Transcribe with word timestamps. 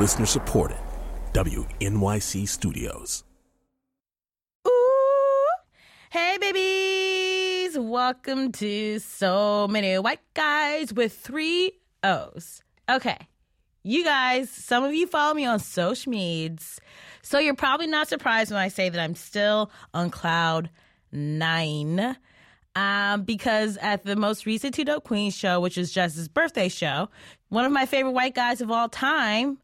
Listener 0.00 0.24
supported. 0.24 0.78
WNYC 1.34 2.48
Studios. 2.48 3.22
Ooh. 4.66 5.46
Hey, 6.10 6.38
babies. 6.40 7.78
Welcome 7.78 8.50
to 8.52 8.98
So 8.98 9.68
Many 9.68 9.98
White 9.98 10.20
Guys 10.32 10.94
with 10.94 11.12
three 11.12 11.72
O's. 12.02 12.62
Okay. 12.90 13.18
You 13.82 14.02
guys, 14.02 14.48
some 14.48 14.84
of 14.84 14.94
you 14.94 15.06
follow 15.06 15.34
me 15.34 15.44
on 15.44 15.58
social 15.58 16.10
medias, 16.10 16.80
so 17.20 17.38
you're 17.38 17.54
probably 17.54 17.86
not 17.86 18.08
surprised 18.08 18.50
when 18.50 18.60
I 18.60 18.68
say 18.68 18.88
that 18.88 18.98
I'm 18.98 19.14
still 19.14 19.70
on 19.92 20.08
cloud 20.08 20.70
nine. 21.12 22.16
Um, 22.74 23.24
because 23.24 23.76
at 23.82 24.04
the 24.04 24.16
most 24.16 24.46
recent 24.46 24.74
Two 24.74 24.86
Dope 24.86 25.04
Queens 25.04 25.36
show, 25.36 25.60
which 25.60 25.76
is 25.76 25.92
Jess's 25.92 26.26
birthday 26.26 26.70
show, 26.70 27.10
one 27.50 27.66
of 27.66 27.72
my 27.72 27.84
favorite 27.84 28.12
white 28.12 28.34
guys 28.34 28.62
of 28.62 28.70
all 28.70 28.88
time, 28.88 29.58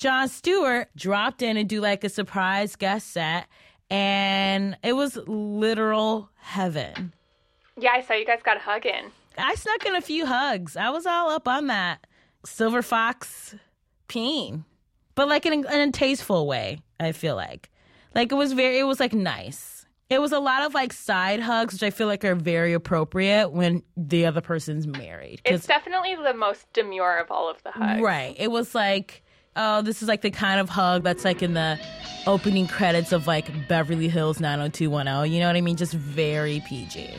Jon 0.00 0.28
Stewart, 0.28 0.88
dropped 0.96 1.42
in 1.42 1.58
and 1.58 1.68
do 1.68 1.78
like 1.82 2.04
a 2.04 2.08
surprise 2.08 2.74
guest 2.74 3.12
set, 3.12 3.46
and 3.90 4.74
it 4.82 4.94
was 4.94 5.18
literal 5.26 6.30
heaven. 6.36 7.12
Yeah, 7.78 7.90
I 7.92 8.00
saw 8.00 8.14
you 8.14 8.24
guys 8.24 8.40
got 8.42 8.56
a 8.56 8.60
hug 8.60 8.86
in. 8.86 9.10
I 9.36 9.54
snuck 9.56 9.84
in 9.84 9.94
a 9.94 10.00
few 10.00 10.24
hugs. 10.24 10.74
I 10.74 10.88
was 10.88 11.04
all 11.04 11.28
up 11.28 11.46
on 11.46 11.66
that 11.66 12.06
silver 12.46 12.80
fox 12.80 13.54
peen, 14.08 14.64
but 15.14 15.28
like 15.28 15.44
in, 15.44 15.52
a- 15.52 15.70
in 15.70 15.88
a 15.90 15.92
tasteful 15.92 16.46
way. 16.46 16.80
I 16.98 17.12
feel 17.12 17.36
like, 17.36 17.68
like 18.14 18.32
it 18.32 18.36
was 18.36 18.54
very, 18.54 18.78
it 18.78 18.84
was 18.84 19.00
like 19.00 19.12
nice. 19.12 19.84
It 20.08 20.18
was 20.18 20.32
a 20.32 20.40
lot 20.40 20.62
of 20.62 20.72
like 20.72 20.94
side 20.94 21.40
hugs, 21.40 21.74
which 21.74 21.82
I 21.82 21.90
feel 21.90 22.06
like 22.06 22.24
are 22.24 22.34
very 22.34 22.72
appropriate 22.72 23.50
when 23.50 23.82
the 23.98 24.24
other 24.24 24.40
person's 24.40 24.86
married. 24.86 25.42
It's 25.44 25.66
definitely 25.66 26.16
the 26.16 26.32
most 26.32 26.72
demure 26.72 27.18
of 27.18 27.30
all 27.30 27.50
of 27.50 27.62
the 27.64 27.70
hugs. 27.70 28.00
Right. 28.00 28.34
It 28.38 28.50
was 28.50 28.74
like, 28.74 29.22
oh, 29.56 29.82
this 29.82 30.02
is 30.02 30.08
like 30.08 30.22
the 30.22 30.30
kind 30.30 30.60
of 30.60 30.68
hug 30.68 31.02
that's 31.02 31.24
like 31.24 31.42
in 31.42 31.54
the 31.54 31.78
opening 32.26 32.66
credits 32.66 33.12
of 33.12 33.26
like 33.26 33.68
Beverly 33.68 34.08
Hills 34.08 34.40
90210. 34.40 35.32
You 35.32 35.40
know 35.40 35.46
what 35.46 35.56
I 35.56 35.60
mean? 35.60 35.76
Just 35.76 35.92
very 35.92 36.62
PG. 36.66 37.10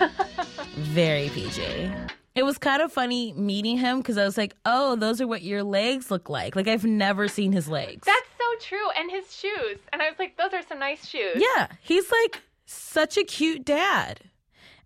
very 0.76 1.28
PG. 1.30 1.90
It 2.34 2.44
was 2.44 2.56
kind 2.58 2.82
of 2.82 2.92
funny 2.92 3.32
meeting 3.32 3.78
him 3.78 3.98
because 3.98 4.16
I 4.16 4.24
was 4.24 4.38
like, 4.38 4.54
oh, 4.64 4.94
those 4.94 5.20
are 5.20 5.26
what 5.26 5.42
your 5.42 5.64
legs 5.64 6.10
look 6.10 6.28
like. 6.28 6.54
Like, 6.54 6.68
I've 6.68 6.84
never 6.84 7.26
seen 7.26 7.50
his 7.50 7.68
legs. 7.68 8.06
That's 8.06 8.28
so 8.38 8.68
true. 8.68 8.90
And 8.96 9.10
his 9.10 9.34
shoes. 9.34 9.78
And 9.92 10.00
I 10.00 10.08
was 10.08 10.18
like, 10.20 10.36
those 10.36 10.52
are 10.52 10.62
some 10.68 10.78
nice 10.78 11.04
shoes. 11.06 11.36
Yeah, 11.36 11.66
he's 11.80 12.08
like 12.10 12.40
such 12.64 13.16
a 13.16 13.24
cute 13.24 13.64
dad. 13.64 14.20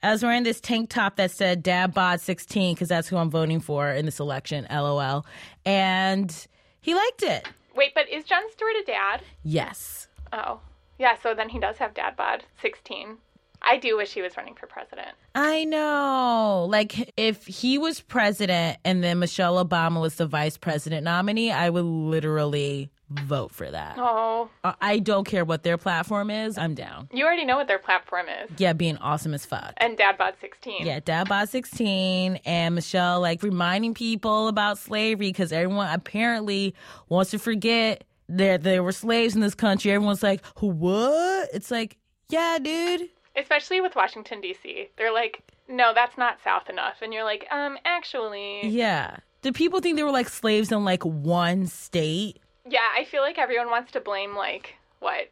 I 0.03 0.11
was 0.11 0.22
wearing 0.22 0.42
this 0.42 0.61
tank 0.61 0.91
top 0.91 1.16
that 1.16 1.31
said 1.31 1.62
Dad 1.62 1.94
Bod 1.94 2.20
16 2.20 2.75
because 2.75 2.89
that's 2.89 3.06
who 3.06 3.16
I'm 3.16 3.31
voting 3.31 3.61
for 3.61 3.89
in 3.89 4.05
this 4.05 4.19
election, 4.19 4.66
lol. 4.70 5.25
And 5.64 6.47
he 6.83 6.94
liked 6.94 7.22
it. 7.22 7.48
Wait, 7.75 7.94
but 7.94 8.08
is 8.11 8.25
Jon 8.25 8.42
Stewart 8.52 8.75
a 8.83 8.84
dad? 8.84 9.22
Yes. 9.42 10.08
Oh. 10.33 10.61
Yeah, 10.98 11.16
so 11.22 11.34
then 11.34 11.48
he 11.48 11.58
does 11.58 11.78
have 11.78 11.94
dad 11.94 12.16
bod 12.16 12.44
16. 12.61 13.16
I 13.62 13.77
do 13.77 13.97
wish 13.97 14.12
he 14.12 14.22
was 14.22 14.36
running 14.36 14.55
for 14.55 14.66
president. 14.66 15.10
I 15.34 15.64
know. 15.64 16.66
Like, 16.69 17.12
if 17.16 17.47
he 17.47 17.78
was 17.78 18.00
president 18.00 18.78
and 18.84 19.03
then 19.03 19.20
Michelle 19.20 19.64
Obama 19.64 20.00
was 20.00 20.16
the 20.16 20.27
vice 20.27 20.56
president 20.56 21.05
nominee, 21.05 21.53
I 21.53 21.70
would 21.70 21.84
literally 21.84 22.91
vote 23.24 23.52
for 23.52 23.70
that. 23.70 23.96
Oh. 23.98 24.48
I- 24.64 24.74
I 24.80 24.98
don't 24.98 25.24
care 25.24 25.44
what 25.44 25.62
their 25.62 25.78
platform 25.78 26.30
is. 26.30 26.58
I'm 26.58 26.74
down. 26.74 27.08
You 27.12 27.24
already 27.24 27.44
know 27.44 27.56
what 27.56 27.69
their 27.69 27.78
platform 27.78 28.27
is. 28.28 28.50
Yeah, 28.58 28.72
being 28.72 28.96
awesome 28.98 29.34
as 29.34 29.44
fuck. 29.46 29.74
And 29.78 29.96
dad 29.96 30.19
bod 30.19 30.34
16. 30.41 30.86
Yeah, 30.86 31.00
Dad 31.00 31.28
Bod 31.28 31.48
16 31.48 32.36
and 32.44 32.74
Michelle 32.74 33.20
like 33.20 33.42
reminding 33.42 33.94
people 33.94 34.48
about 34.48 34.78
slavery 34.78 35.28
because 35.28 35.52
everyone 35.52 35.88
apparently 35.92 36.74
wants 37.08 37.30
to 37.32 37.38
forget 37.38 38.04
that 38.28 38.62
there 38.62 38.82
were 38.82 38.92
slaves 38.92 39.34
in 39.34 39.41
this 39.41 39.54
country. 39.54 39.91
Everyone's 39.92 40.22
like, 40.22 40.44
what? 40.58 41.48
It's 41.53 41.70
like, 41.70 41.97
yeah, 42.28 42.58
dude. 42.60 43.08
Especially 43.37 43.81
with 43.81 43.94
Washington, 43.97 44.41
D.C. 44.41 44.88
They're 44.97 45.12
like, 45.12 45.42
no, 45.69 45.92
that's 45.94 46.19
not 46.19 46.38
South 46.44 46.69
enough. 46.69 46.97
And 47.03 47.12
you're 47.14 47.25
like, 47.25 47.47
um, 47.50 47.78
actually. 47.84 48.66
Yeah. 48.69 49.16
Did 49.42 49.54
people 49.54 49.81
think 49.81 49.97
they 49.97 50.03
were 50.03 50.10
like 50.12 50.28
slaves 50.28 50.70
in 50.70 50.84
like 50.84 51.03
one 51.04 51.66
state? 51.66 52.38
Yeah, 52.69 52.81
I 52.97 53.05
feel 53.05 53.23
like 53.23 53.39
everyone 53.39 53.71
wants 53.71 53.93
to 53.93 54.00
blame, 54.00 54.37
like, 54.37 54.75
what? 55.00 55.31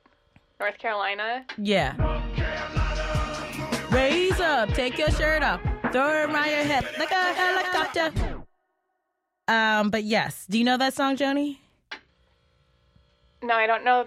North 0.58 0.78
Carolina? 0.78 1.44
Yeah. 1.56 1.94
Raise 3.90 4.38
up, 4.40 4.70
take 4.70 4.98
your 4.98 5.10
shirt 5.10 5.42
off, 5.42 5.60
throw 5.92 6.08
it 6.08 6.30
around 6.30 6.50
your 6.50 6.64
hip 6.64 6.84
like 6.98 7.10
a 7.10 7.32
helicopter. 7.34 8.42
Um, 9.48 9.90
but 9.90 10.04
yes, 10.04 10.46
do 10.48 10.58
you 10.58 10.64
know 10.64 10.76
that 10.76 10.94
song, 10.94 11.16
Joni? 11.16 11.58
No, 13.42 13.54
I 13.54 13.66
don't 13.66 13.84
know 13.84 14.06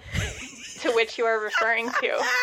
to 0.79 0.91
which 0.91 1.17
you 1.17 1.25
are 1.25 1.39
referring 1.39 1.89
to. 1.89 2.23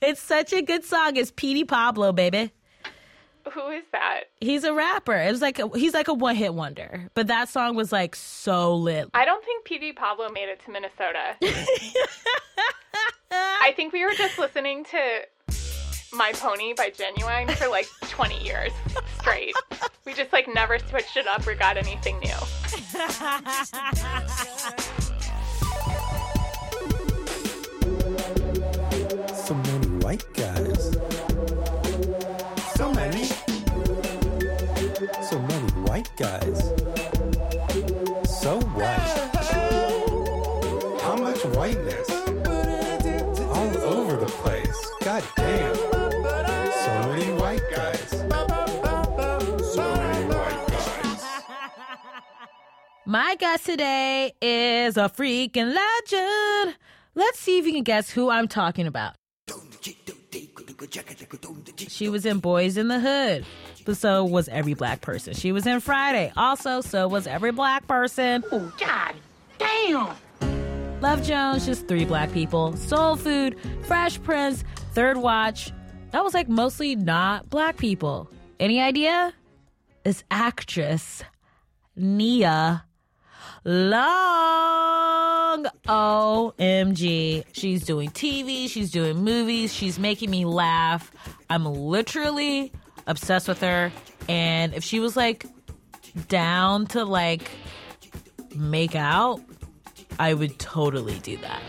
It's 0.00 0.20
such 0.20 0.52
a 0.52 0.62
good 0.62 0.84
song. 0.84 1.16
It's 1.16 1.30
Petey 1.30 1.64
Pablo, 1.64 2.12
baby. 2.12 2.52
Who 3.52 3.68
is 3.68 3.84
that? 3.92 4.24
He's 4.40 4.64
a 4.64 4.72
rapper. 4.72 5.14
It 5.14 5.30
was 5.30 5.42
like 5.42 5.58
a, 5.58 5.68
he's 5.76 5.94
like 5.94 6.08
a 6.08 6.14
one 6.14 6.34
hit 6.34 6.54
wonder. 6.54 7.08
But 7.14 7.26
that 7.28 7.48
song 7.48 7.76
was 7.76 7.92
like 7.92 8.16
so 8.16 8.74
lit. 8.74 9.08
I 9.14 9.24
don't 9.24 9.44
think 9.44 9.64
Petey 9.64 9.92
Pablo 9.92 10.28
made 10.30 10.48
it 10.48 10.60
to 10.64 10.70
Minnesota. 10.70 11.36
I 13.30 13.72
think 13.76 13.92
we 13.92 14.04
were 14.04 14.14
just 14.14 14.38
listening 14.38 14.84
to 14.86 15.26
My 16.12 16.32
Pony 16.32 16.72
by 16.74 16.90
Ginuwine 16.90 17.50
for 17.56 17.68
like 17.68 17.86
20 18.02 18.42
years 18.44 18.72
straight. 19.20 19.54
We 20.04 20.14
just 20.14 20.32
like 20.32 20.46
never 20.52 20.78
switched 20.78 21.16
it 21.16 21.26
up 21.26 21.46
or 21.46 21.54
got 21.54 21.76
anything 21.76 22.20
new. 22.20 22.30
So 29.34 29.54
many 29.54 29.86
white 30.02 30.24
guys. 30.34 30.96
Guys. 36.16 36.60
So 38.40 38.60
white. 38.60 39.30
How 41.02 41.16
much 41.16 41.44
whiteness? 41.56 42.10
All 43.50 43.76
over 43.78 44.16
the 44.16 44.26
place. 44.26 44.90
God 45.02 45.24
damn. 45.36 45.74
So 45.74 47.08
many 47.08 47.32
white 47.40 47.62
guys. 47.74 48.10
So 49.72 49.82
many 49.82 50.24
white 50.34 50.66
guys. 50.68 51.24
My 53.06 53.34
guest 53.36 53.66
today 53.66 54.32
is 54.40 54.96
a 54.96 55.08
freaking 55.08 55.74
legend. 55.74 56.76
Let's 57.14 57.40
see 57.40 57.58
if 57.58 57.66
you 57.66 57.72
can 57.72 57.84
guess 57.84 58.10
who 58.10 58.30
I'm 58.30 58.48
talking 58.48 58.86
about. 58.86 59.14
She 61.88 62.08
was 62.08 62.26
in 62.26 62.38
Boys 62.38 62.76
in 62.76 62.88
the 62.88 62.98
Hood, 63.00 63.44
but 63.84 63.96
so 63.96 64.24
was 64.24 64.48
every 64.48 64.74
black 64.74 65.00
person. 65.00 65.34
She 65.34 65.52
was 65.52 65.66
in 65.66 65.80
Friday, 65.80 66.32
also, 66.36 66.80
so 66.80 67.08
was 67.08 67.26
every 67.26 67.52
black 67.52 67.86
person. 67.86 68.44
Oh, 68.50 68.72
God 68.78 69.14
damn! 69.58 71.00
Love 71.00 71.22
Jones, 71.22 71.66
just 71.66 71.86
three 71.86 72.04
black 72.04 72.32
people. 72.32 72.76
Soul 72.76 73.16
Food, 73.16 73.58
Fresh 73.82 74.22
Prince, 74.22 74.64
Third 74.92 75.16
Watch. 75.16 75.72
That 76.12 76.24
was 76.24 76.32
like 76.32 76.48
mostly 76.48 76.96
not 76.96 77.50
black 77.50 77.76
people. 77.76 78.30
Any 78.58 78.80
idea? 78.80 79.34
It's 80.04 80.24
actress 80.30 81.22
Nia 81.96 82.84
Long. 83.64 84.84
OMG. 85.86 87.44
She's 87.52 87.84
doing 87.84 88.10
TV, 88.10 88.68
she's 88.68 88.90
doing 88.90 89.16
movies, 89.16 89.72
she's 89.72 89.98
making 89.98 90.30
me 90.30 90.44
laugh. 90.44 91.10
I'm 91.48 91.64
literally 91.64 92.72
obsessed 93.06 93.48
with 93.48 93.60
her. 93.60 93.92
And 94.28 94.74
if 94.74 94.84
she 94.84 95.00
was 95.00 95.16
like 95.16 95.46
down 96.28 96.86
to 96.88 97.04
like 97.04 97.50
make 98.54 98.94
out, 98.94 99.40
I 100.18 100.34
would 100.34 100.58
totally 100.58 101.18
do 101.20 101.36
that. 101.38 101.60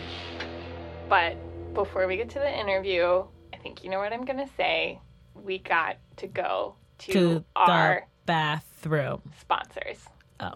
But 1.10 1.36
before 1.74 2.08
we 2.08 2.18
get 2.18 2.30
to 2.32 2.40
the 2.40 2.60
interview, 2.60 3.24
I 3.54 3.58
think 3.58 3.84
you 3.84 3.90
know 3.90 4.00
what 4.00 4.14
I'm 4.14 4.26
going 4.26 4.40
to 4.40 4.50
say. 4.56 5.00
We 5.34 5.60
got 5.60 5.98
to 6.18 6.28
go 6.28 6.76
to, 7.00 7.12
To 7.14 7.46
our 7.56 8.06
the 8.26 8.26
bathroom. 8.26 9.22
sponsors. 9.40 9.98
Oh. 10.40 10.54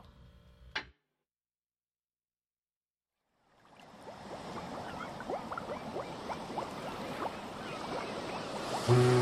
Mm. 8.88 9.19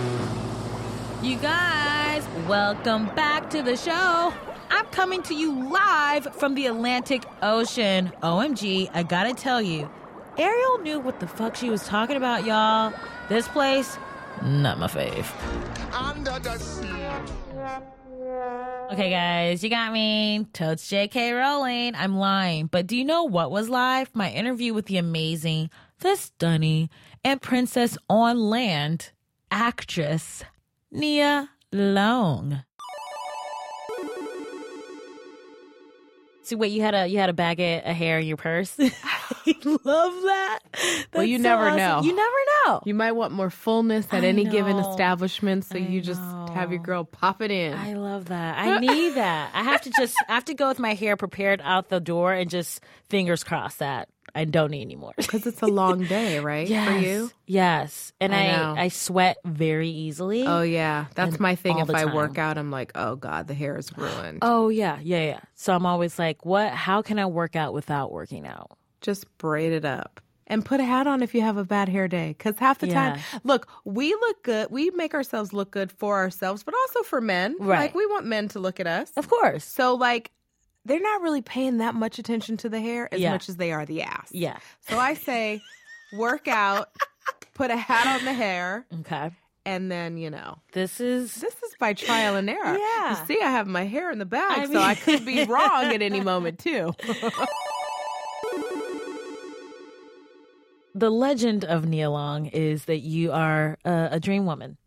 You 1.27 1.35
guys, 1.39 2.25
welcome 2.47 3.07
back 3.07 3.49
to 3.49 3.61
the 3.61 3.75
show. 3.75 4.33
I'm 4.69 4.85
coming 4.85 5.21
to 5.23 5.35
you 5.35 5.69
live 5.69 6.33
from 6.35 6.55
the 6.55 6.67
Atlantic 6.67 7.25
Ocean. 7.41 8.13
OMG, 8.23 8.89
I 8.93 9.03
gotta 9.03 9.33
tell 9.33 9.61
you, 9.61 9.89
Ariel 10.37 10.77
knew 10.77 11.01
what 11.01 11.19
the 11.19 11.27
fuck 11.27 11.57
she 11.57 11.69
was 11.69 11.85
talking 11.85 12.15
about, 12.15 12.45
y'all. 12.45 12.93
This 13.27 13.45
place, 13.49 13.97
not 14.41 14.79
my 14.79 14.87
fave. 14.87 15.27
Under 15.93 16.39
the 16.39 16.57
sea, 16.59 16.87
Okay, 18.93 19.09
guys, 19.09 19.61
you 19.61 19.69
got 19.69 19.91
me. 19.91 20.47
Totes 20.53 20.89
JK 20.89 21.37
Rowling. 21.37 21.93
I'm 21.95 22.15
lying. 22.15 22.67
But 22.67 22.87
do 22.87 22.95
you 22.95 23.03
know 23.03 23.25
what 23.25 23.51
was 23.51 23.67
live? 23.67 24.09
My 24.15 24.31
interview 24.31 24.73
with 24.73 24.85
the 24.85 24.95
amazing, 24.95 25.71
the 25.99 26.15
stunning, 26.15 26.89
and 27.25 27.41
princess 27.41 27.97
on 28.09 28.39
land 28.39 29.11
actress, 29.51 30.43
Nia 30.91 31.49
Long. 31.71 32.63
So 36.43 36.55
wait, 36.55 36.71
you 36.71 36.81
had 36.81 36.95
a 36.95 37.07
you 37.07 37.17
had 37.17 37.29
a 37.29 37.33
bag 37.33 37.59
of, 37.59 37.83
of 37.83 37.93
hair 37.93 38.19
in 38.19 38.25
your 38.25 38.37
purse. 38.37 38.73
I 38.79 39.55
love 39.63 39.83
that. 39.83 40.59
Well, 41.13 41.25
you 41.25 41.39
so 41.39 41.43
never 41.43 41.65
awesome. 41.65 41.77
know. 41.77 42.01
You 42.03 42.15
never 42.15 42.35
know. 42.65 42.81
You 42.85 42.93
might 42.93 43.11
want 43.11 43.33
more 43.33 43.49
fullness 43.49 44.07
at 44.11 44.23
I 44.23 44.27
any 44.27 44.45
given 44.45 44.77
establishment, 44.77 45.65
so 45.65 45.75
I 45.75 45.79
you 45.79 45.99
just 45.99 46.21
have 46.53 46.71
your 46.71 46.81
girl 46.81 47.03
pop 47.03 47.41
it 47.41 47.51
in. 47.51 47.73
I 47.73 47.95
love 47.95 48.25
that. 48.29 48.57
I 48.57 48.79
need 48.79 49.15
that. 49.15 49.51
I 49.53 49.63
have 49.63 49.81
to 49.81 49.91
just 49.97 50.15
I 50.29 50.35
have 50.35 50.45
to 50.45 50.53
go 50.53 50.69
with 50.69 50.79
my 50.79 50.93
hair 50.93 51.17
prepared 51.17 51.59
out 51.65 51.89
the 51.89 51.99
door 51.99 52.31
and 52.31 52.49
just 52.49 52.81
fingers 53.09 53.43
crossed 53.43 53.79
that 53.79 54.07
I 54.35 54.45
don't 54.45 54.71
need 54.71 54.81
anymore. 54.81 55.13
Because 55.17 55.45
it's 55.45 55.61
a 55.61 55.67
long 55.67 56.03
day, 56.05 56.39
right? 56.39 56.67
yes. 56.67 56.87
For 56.87 57.07
you? 57.07 57.31
Yes. 57.45 58.13
And 58.21 58.33
I 58.33 58.47
I. 58.47 58.81
I, 58.83 58.87
sweat 58.89 59.37
very 59.45 59.89
easily. 59.89 60.45
Oh, 60.45 60.61
yeah. 60.61 61.05
That's 61.15 61.31
And 61.31 61.39
my 61.39 61.55
thing. 61.55 61.79
If 61.79 61.89
I 61.89 62.05
time. 62.05 62.13
work 62.15 62.37
out, 62.37 62.57
I'm 62.57 62.71
like, 62.71 62.91
oh, 62.95 63.15
God, 63.15 63.47
the 63.47 63.53
hair 63.53 63.77
is 63.77 63.95
ruined. 63.97 64.39
Oh 64.41 64.69
yeah, 64.69 64.99
yeah, 65.01 65.23
yeah. 65.23 65.39
So 65.55 65.73
I'm 65.73 65.85
always 65.85 66.17
like, 66.17 66.45
what 66.45 66.71
how 66.71 67.01
can 67.01 67.19
I 67.19 67.25
work 67.25 67.55
out 67.55 67.73
without 67.73 68.11
working 68.11 68.45
out? 68.47 68.77
Just 69.01 69.25
braid 69.37 69.73
it 69.73 69.85
up. 69.85 70.21
And 70.49 70.63
put 70.63 70.79
a 70.79 70.85
hat 70.85 71.07
on 71.07 71.21
if 71.23 71.35
you 71.35 71.41
have 71.41 71.57
a 71.57 71.65
bad 71.65 71.89
hair 71.89 72.07
day. 72.07 72.29
Because 72.29 72.57
half 72.57 72.79
the 72.79 72.87
time, 72.87 73.19
look, 73.43 73.67
we 73.83 74.13
look 74.13 74.43
good. 74.43 74.67
We 74.71 74.91
make 74.91 75.13
ourselves 75.13 75.51
look 75.51 75.71
good 75.71 75.91
for 75.91 76.15
ourselves, 76.15 76.63
but 76.63 76.73
also 76.73 77.03
for 77.03 77.19
men. 77.19 77.57
Right. 77.59 77.79
Like, 77.79 77.95
we 77.95 78.05
want 78.05 78.25
men 78.25 78.47
to 78.49 78.59
look 78.59 78.79
at 78.79 78.87
us. 78.87 79.11
Of 79.17 79.27
course. 79.27 79.65
So, 79.65 79.95
like, 79.95 80.31
they're 80.87 80.99
not 81.01 81.21
really 81.21 81.41
paying 81.41 81.77
that 81.77 81.93
much 81.95 82.17
attention 82.19 82.57
to 82.57 82.69
the 82.69 82.79
hair 82.79 83.07
as 83.13 83.19
Yeah. 83.19 83.31
much 83.31 83.49
as 83.49 83.57
they 83.57 83.71
are 83.71 83.85
the 83.85 84.01
ass. 84.03 84.29
Yeah. 84.31 84.57
So 84.89 84.97
I 84.97 85.13
say, 85.13 85.61
work 86.13 86.47
out, 86.47 86.89
put 87.53 87.69
a 87.71 87.77
hat 87.77 88.07
on 88.19 88.25
the 88.25 88.33
hair, 88.33 88.85
Okay. 89.01 89.31
and 89.65 89.91
then, 89.91 90.17
you 90.17 90.29
know, 90.29 90.59
This 90.73 90.99
is 91.01 91.35
this 91.35 91.53
is 91.55 91.75
by 91.79 91.93
trial 91.93 92.35
and 92.35 92.49
error. 92.49 92.77
Yeah. 92.77 93.19
You 93.19 93.25
see, 93.27 93.41
I 93.41 93.51
have 93.51 93.67
my 93.67 93.85
hair 93.85 94.09
in 94.11 94.19
the 94.19 94.25
bag, 94.25 94.59
I 94.59 94.65
so 94.65 94.79
I 94.79 94.95
could 94.95 95.25
be 95.25 95.43
wrong 95.49 95.85
at 95.93 96.01
any 96.01 96.21
moment, 96.21 96.59
too. 96.59 96.93
the 100.95 101.09
legend 101.09 101.63
of 101.65 101.85
Nia 101.85 102.09
Long 102.09 102.47
is 102.47 102.85
that 102.85 102.99
you 102.99 103.31
are 103.31 103.77
a, 103.85 104.09
a 104.13 104.19
dream 104.19 104.45
woman. 104.45 104.77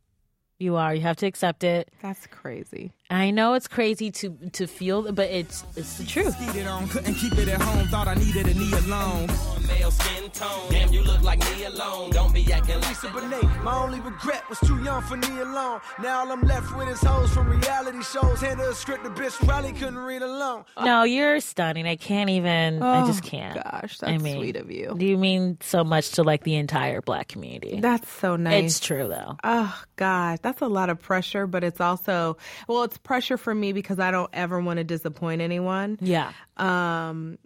You 0.59 0.77
are. 0.77 0.95
You 0.95 1.01
have 1.03 1.17
to 1.17 1.27
accept 1.27 1.65
it. 1.65 1.91
That's 2.03 2.27
crazy. 2.27 2.93
I 3.11 3.33
know 3.33 3.55
it's 3.55 3.67
crazy 3.67 4.11
to 4.13 4.31
to 4.53 4.67
feel, 4.67 5.11
but 5.13 5.29
it's 5.31 5.65
it's 5.77 5.99
the 5.99 6.05
truth. 6.05 6.37
Skeeted 6.37 6.67
on, 6.67 6.89
couldn't 6.89 7.15
keep 7.15 7.37
it 7.39 7.49
at 7.49 7.61
home. 7.61 7.87
Thought 7.89 8.07
I 8.07 8.15
needed 8.15 8.47
a 8.47 8.55
Nia 8.55 8.81
Long. 8.87 9.27
Male 9.67 9.91
skin 9.91 10.31
tone, 10.31 10.71
damn, 10.71 10.93
you 10.93 11.03
look 11.03 11.23
like 11.23 11.39
Nia 11.57 11.71
Long. 11.71 12.11
Don't 12.11 12.33
be 12.33 12.53
acting 12.53 12.77
like 12.77 12.89
Lisa 12.89 13.09
Bonet, 13.09 13.63
my 13.65 13.77
only 13.77 14.01
regret 14.01 14.49
was 14.49 14.61
too 14.61 14.81
young 14.83 15.03
for 15.03 15.17
Nia 15.17 15.45
Long. 15.45 15.81
Now 16.01 16.21
all 16.21 16.33
I'm 16.33 16.43
left 16.43 16.77
with 16.77 16.89
is 16.89 17.01
hoes 17.01 17.33
from 17.33 17.49
reality 17.49 18.03
shows. 18.03 18.41
Hand 18.41 18.61
a 18.61 18.75
script, 18.75 19.03
the 19.05 19.11
bitch 19.11 19.35
probably 19.47 19.73
couldn't 19.73 19.99
read 19.99 20.23
alone. 20.23 20.65
No, 20.81 21.03
you're 21.03 21.41
stunning. 21.41 21.87
I 21.87 21.97
can't 21.97 22.31
even. 22.31 22.83
I 22.83 23.03
oh, 23.03 23.07
just 23.07 23.23
can't. 23.23 23.59
Oh, 23.59 23.63
Gosh, 23.63 23.99
that's 23.99 24.13
I 24.13 24.19
mean, 24.19 24.37
sweet 24.37 24.57
of 24.57 24.71
you. 24.71 24.95
Do 24.97 25.05
you 25.05 25.19
mean 25.19 25.59
so 25.63 25.83
much 25.83 26.13
to 26.13 26.23
like 26.23 26.45
the 26.45 26.55
entire 26.55 27.01
black 27.01 27.29
community. 27.29 27.81
That's 27.81 28.11
so 28.11 28.37
nice. 28.37 28.65
It's 28.65 28.81
true 28.81 29.09
though. 29.09 29.37
Oh 29.43 29.83
God, 29.97 30.41
that's 30.43 30.61
a 30.61 30.69
lot 30.69 30.91
of 30.91 31.01
pressure, 31.01 31.47
but 31.47 31.65
it's 31.65 31.81
also 31.81 32.37
well, 32.69 32.85
it's 32.85 32.99
pressure 33.03 33.37
for 33.37 33.55
me 33.55 33.73
because 33.73 33.99
I 33.99 34.11
don't 34.11 34.31
ever 34.33 34.61
want 34.61 34.79
to 34.79 34.85
disappoint 34.85 35.41
anyone. 35.41 35.99
Yeah. 36.01 36.33
Um, 36.57 37.39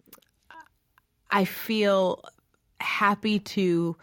I 1.29 1.45
feel 1.45 2.23
happy 2.79 3.39
to, 3.39 3.95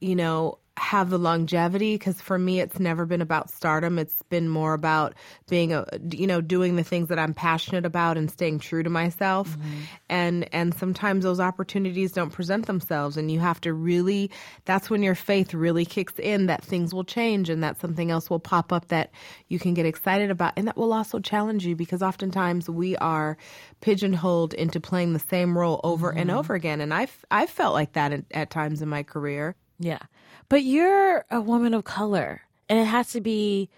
you 0.00 0.16
know, 0.16 0.58
have 0.78 1.08
the 1.08 1.18
longevity 1.18 1.94
because 1.94 2.20
for 2.20 2.38
me 2.38 2.60
it's 2.60 2.78
never 2.78 3.06
been 3.06 3.22
about 3.22 3.50
stardom. 3.50 3.98
It's 3.98 4.22
been 4.24 4.48
more 4.48 4.74
about 4.74 5.14
being 5.48 5.72
a 5.72 5.86
you 6.10 6.26
know 6.26 6.40
doing 6.40 6.76
the 6.76 6.84
things 6.84 7.08
that 7.08 7.18
i'm 7.18 7.32
passionate 7.32 7.86
about 7.86 8.18
and 8.18 8.30
staying 8.30 8.58
true 8.58 8.82
to 8.82 8.90
myself. 8.90 9.56
Mm-hmm. 9.56 9.80
And 10.10 10.54
and 10.54 10.74
sometimes 10.74 11.24
those 11.24 11.40
opportunities 11.40 12.12
don't 12.12 12.30
present 12.30 12.66
themselves 12.66 13.16
and 13.16 13.30
you 13.30 13.40
have 13.40 13.60
to 13.62 13.72
really 13.72 14.30
that's 14.66 14.90
when 14.90 15.02
your 15.02 15.14
faith 15.14 15.54
really 15.54 15.86
kicks 15.86 16.18
in 16.18 16.46
that 16.46 16.62
things 16.62 16.92
will 16.92 17.04
change 17.04 17.48
and 17.48 17.62
that 17.64 17.80
something 17.80 18.10
else 18.10 18.28
will 18.28 18.40
pop 18.40 18.72
up 18.72 18.88
that 18.88 19.10
you 19.48 19.58
can 19.58 19.72
get 19.72 19.86
excited 19.86 20.30
about 20.30 20.52
and 20.56 20.68
that 20.68 20.76
will 20.76 20.92
also 20.92 21.18
challenge 21.18 21.64
you 21.64 21.74
because 21.74 22.02
oftentimes 22.02 22.68
we 22.68 22.96
are 22.96 23.38
pigeonholed 23.80 24.52
into 24.52 24.78
playing 24.78 25.14
the 25.14 25.18
same 25.18 25.56
role 25.56 25.80
over 25.84 26.10
and 26.10 26.28
mm-hmm. 26.28 26.38
over 26.38 26.54
again. 26.54 26.82
And 26.82 26.92
i've 26.92 27.24
i've 27.30 27.50
felt 27.50 27.72
like 27.72 27.94
that 27.94 28.12
at, 28.12 28.24
at 28.30 28.50
times 28.50 28.82
in 28.82 28.90
my 28.90 29.02
career 29.02 29.56
Yeah. 29.78 30.00
But 30.48 30.62
you're 30.62 31.24
a 31.30 31.40
woman 31.40 31.74
of 31.74 31.84
color 31.84 32.42
and 32.68 32.78
it 32.78 32.86
has 32.86 33.10
to 33.12 33.20
be 33.20 33.68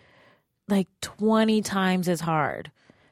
like 0.68 0.88
20 1.00 1.62
times 1.62 2.08
as 2.08 2.20
hard 2.20 2.70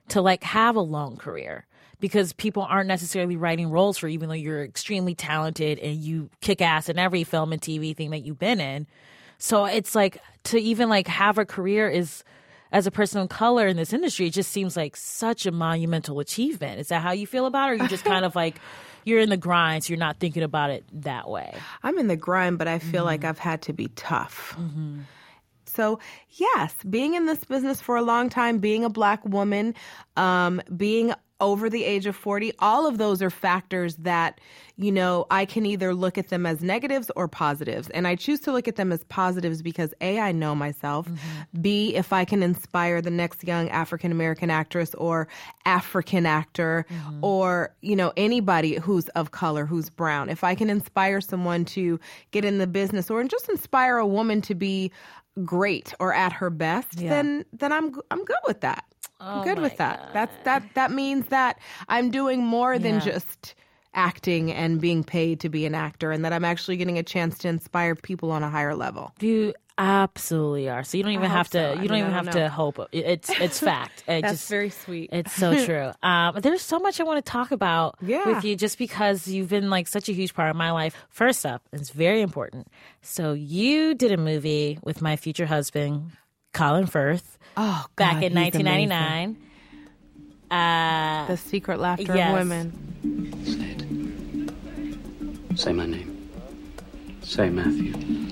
to 0.08 0.20
like 0.20 0.44
have 0.44 0.76
a 0.76 0.80
long 0.80 1.16
career 1.16 1.66
because 1.98 2.32
people 2.34 2.62
aren't 2.62 2.88
necessarily 2.88 3.36
writing 3.36 3.70
roles 3.70 3.96
for 3.96 4.08
you, 4.08 4.14
even 4.14 4.28
though 4.28 4.34
you're 4.34 4.62
extremely 4.62 5.14
talented 5.14 5.78
and 5.78 5.96
you 5.96 6.28
kick 6.40 6.60
ass 6.60 6.88
in 6.88 6.98
every 6.98 7.24
film 7.24 7.52
and 7.52 7.62
TV 7.62 7.96
thing 7.96 8.10
that 8.10 8.24
you've 8.24 8.38
been 8.38 8.60
in. 8.60 8.86
So 9.38 9.64
it's 9.64 9.94
like 9.94 10.18
to 10.44 10.58
even 10.58 10.88
like 10.88 11.08
have 11.08 11.38
a 11.38 11.46
career 11.46 11.88
is 11.88 12.22
as 12.72 12.86
a 12.86 12.90
person 12.90 13.20
of 13.20 13.28
color 13.28 13.66
in 13.66 13.76
this 13.76 13.92
industry, 13.92 14.26
it 14.26 14.30
just 14.30 14.50
seems 14.50 14.76
like 14.76 14.96
such 14.96 15.46
a 15.46 15.52
monumental 15.52 16.20
achievement. 16.20 16.80
Is 16.80 16.88
that 16.88 17.00
how 17.00 17.12
you 17.12 17.26
feel 17.26 17.46
about 17.46 17.70
it? 17.70 17.72
Or 17.72 17.82
you 17.82 17.88
just 17.88 18.04
kind 18.04 18.24
of 18.24 18.34
like 18.34 18.56
you're 19.06 19.20
in 19.20 19.30
the 19.30 19.36
grind, 19.36 19.84
so 19.84 19.92
you're 19.92 19.98
not 19.98 20.18
thinking 20.18 20.42
about 20.42 20.70
it 20.70 20.84
that 20.92 21.30
way. 21.30 21.54
I'm 21.82 21.96
in 21.98 22.08
the 22.08 22.16
grind, 22.16 22.58
but 22.58 22.68
I 22.68 22.80
feel 22.80 23.04
like 23.04 23.20
mm-hmm. 23.20 23.28
I've 23.28 23.38
had 23.38 23.62
to 23.62 23.72
be 23.72 23.88
tough. 23.94 24.54
Mm-hmm. 24.58 25.02
So, 25.76 26.00
yes, 26.30 26.74
being 26.88 27.14
in 27.14 27.26
this 27.26 27.44
business 27.44 27.80
for 27.80 27.96
a 27.96 28.02
long 28.02 28.30
time, 28.30 28.58
being 28.58 28.84
a 28.84 28.90
black 28.90 29.24
woman, 29.24 29.74
um, 30.16 30.62
being 30.76 31.12
over 31.40 31.68
the 31.68 31.84
age 31.84 32.06
of 32.06 32.16
40, 32.16 32.52
all 32.60 32.86
of 32.86 32.96
those 32.96 33.20
are 33.20 33.28
factors 33.28 33.96
that, 33.96 34.40
you 34.78 34.90
know, 34.90 35.26
I 35.30 35.44
can 35.44 35.66
either 35.66 35.92
look 35.94 36.16
at 36.16 36.28
them 36.28 36.46
as 36.46 36.62
negatives 36.62 37.10
or 37.14 37.28
positives. 37.28 37.90
And 37.90 38.08
I 38.08 38.14
choose 38.16 38.40
to 38.40 38.52
look 38.52 38.66
at 38.66 38.76
them 38.76 38.90
as 38.90 39.04
positives 39.04 39.60
because 39.60 39.92
A, 40.00 40.18
I 40.18 40.32
know 40.32 40.54
myself. 40.54 41.06
B, 41.60 41.94
if 41.94 42.10
I 42.12 42.24
can 42.24 42.42
inspire 42.42 43.02
the 43.02 43.10
next 43.10 43.44
young 43.44 43.68
African 43.68 44.12
American 44.12 44.50
actress 44.50 44.94
or 44.94 45.28
African 45.66 46.24
actor 46.24 46.86
or, 47.20 47.74
you 47.82 47.96
know, 47.96 48.14
anybody 48.16 48.76
who's 48.76 49.08
of 49.10 49.30
color, 49.32 49.66
who's 49.66 49.90
brown, 49.90 50.30
if 50.30 50.42
I 50.42 50.54
can 50.54 50.70
inspire 50.70 51.20
someone 51.20 51.66
to 51.66 52.00
get 52.30 52.46
in 52.46 52.56
the 52.56 52.66
business 52.66 53.10
or 53.10 53.22
just 53.24 53.50
inspire 53.50 53.98
a 53.98 54.06
woman 54.06 54.40
to 54.42 54.54
be 54.54 54.90
great 55.44 55.92
or 56.00 56.12
at 56.14 56.32
her 56.32 56.50
best, 56.50 57.00
then 57.10 57.44
then 57.52 57.72
I'm 57.72 57.94
I'm 58.10 58.24
good 58.24 58.36
with 58.46 58.60
that. 58.62 58.84
I'm 59.20 59.44
good 59.44 59.58
with 59.60 59.76
that. 59.78 60.10
That's 60.12 60.36
that 60.44 60.62
that 60.74 60.90
means 60.90 61.26
that 61.28 61.58
I'm 61.88 62.10
doing 62.10 62.44
more 62.44 62.78
than 62.78 63.00
just 63.00 63.54
acting 63.94 64.52
and 64.52 64.78
being 64.80 65.02
paid 65.02 65.40
to 65.40 65.48
be 65.48 65.64
an 65.64 65.74
actor 65.74 66.12
and 66.12 66.24
that 66.24 66.32
I'm 66.32 66.44
actually 66.44 66.76
getting 66.76 66.98
a 66.98 67.02
chance 67.02 67.38
to 67.38 67.48
inspire 67.48 67.94
people 67.94 68.30
on 68.30 68.42
a 68.42 68.50
higher 68.50 68.74
level. 68.74 69.12
You 69.20 69.54
absolutely 69.78 70.68
are. 70.68 70.82
So 70.84 70.96
you 70.96 71.02
don't 71.04 71.12
even 71.12 71.30
have 71.30 71.48
to. 71.50 71.58
so. 71.76 71.82
You 71.82 71.88
don't 71.88 71.96
I 71.96 72.00
even 72.00 72.10
don't 72.12 72.24
have 72.24 72.34
know. 72.34 72.40
to 72.42 72.48
hope. 72.48 72.80
It's 72.92 73.28
it's 73.40 73.58
fact. 73.70 74.04
It 74.08 74.22
That's 74.22 74.34
just, 74.34 74.48
very 74.48 74.70
sweet. 74.70 75.10
It's 75.12 75.32
so 75.32 75.64
true. 75.66 75.92
Um, 76.02 76.36
there's 76.40 76.62
so 76.62 76.78
much 76.78 77.00
I 77.00 77.04
want 77.04 77.24
to 77.24 77.30
talk 77.30 77.50
about 77.50 77.96
Yeah. 78.00 78.26
with 78.26 78.44
you, 78.44 78.56
just 78.56 78.78
because 78.78 79.28
you've 79.28 79.48
been 79.48 79.68
like 79.70 79.86
such 79.88 80.08
a 80.08 80.12
huge 80.12 80.34
part 80.34 80.50
of 80.50 80.56
my 80.56 80.70
life. 80.70 80.94
First 81.10 81.44
up, 81.44 81.62
it's 81.72 81.90
very 81.90 82.22
important. 82.22 82.68
So 83.02 83.32
you 83.32 83.94
did 83.94 84.12
a 84.12 84.16
movie 84.16 84.78
with 84.82 85.02
my 85.02 85.16
future 85.16 85.46
husband, 85.46 86.12
Colin 86.52 86.86
Firth, 86.86 87.38
oh, 87.56 87.84
back 87.96 88.22
in 88.22 88.34
1999. 88.34 89.36
Uh, 90.50 91.26
The 91.26 91.36
secret 91.36 91.80
laughter 91.80 92.14
Yes. 92.16 92.28
of 92.30 92.38
women. 92.38 92.72
Say 95.56 95.72
my 95.72 95.86
name. 95.86 96.12
Say 97.22 97.48
Matthew. 97.50 97.92
Matthew. 97.92 98.25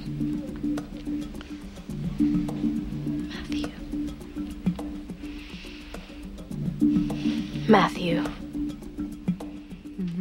Matthew. 7.68 8.25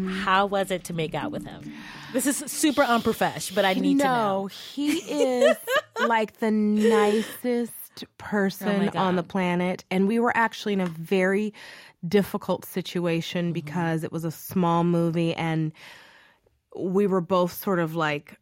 how 0.10 0.46
was 0.46 0.72
it 0.72 0.84
to 0.86 0.94
make 0.94 1.14
out 1.14 1.32
with 1.32 1.46
him? 1.46 1.72
This 2.14 2.26
is 2.28 2.38
super 2.52 2.84
unprofesh, 2.84 3.54
but 3.56 3.66
I 3.66 3.74
need 3.74 3.98
to 4.00 4.04
know. 4.06 4.42
no, 4.44 4.48
he 4.48 4.92
is 5.00 5.58
like 6.08 6.38
the 6.40 6.52
nicest 6.52 7.72
person 8.18 8.86
God. 8.86 8.96
on 8.96 9.16
the 9.16 9.24
planet. 9.24 9.84
And 9.92 10.08
we 10.08 10.20
were 10.20 10.36
actually 10.36 10.74
in 10.74 10.82
a 10.82 10.86
very 10.88 11.54
difficult 12.08 12.66
situation 12.66 13.46
Mm-hmm. 13.48 13.54
because 13.54 14.04
it 14.04 14.12
was 14.12 14.26
a 14.26 14.32
small 14.32 14.84
movie 14.84 15.34
and 15.34 15.72
we 16.78 17.08
were 17.08 17.22
both 17.22 17.54
sort 17.54 17.80
of 17.80 17.96
like 17.96 18.38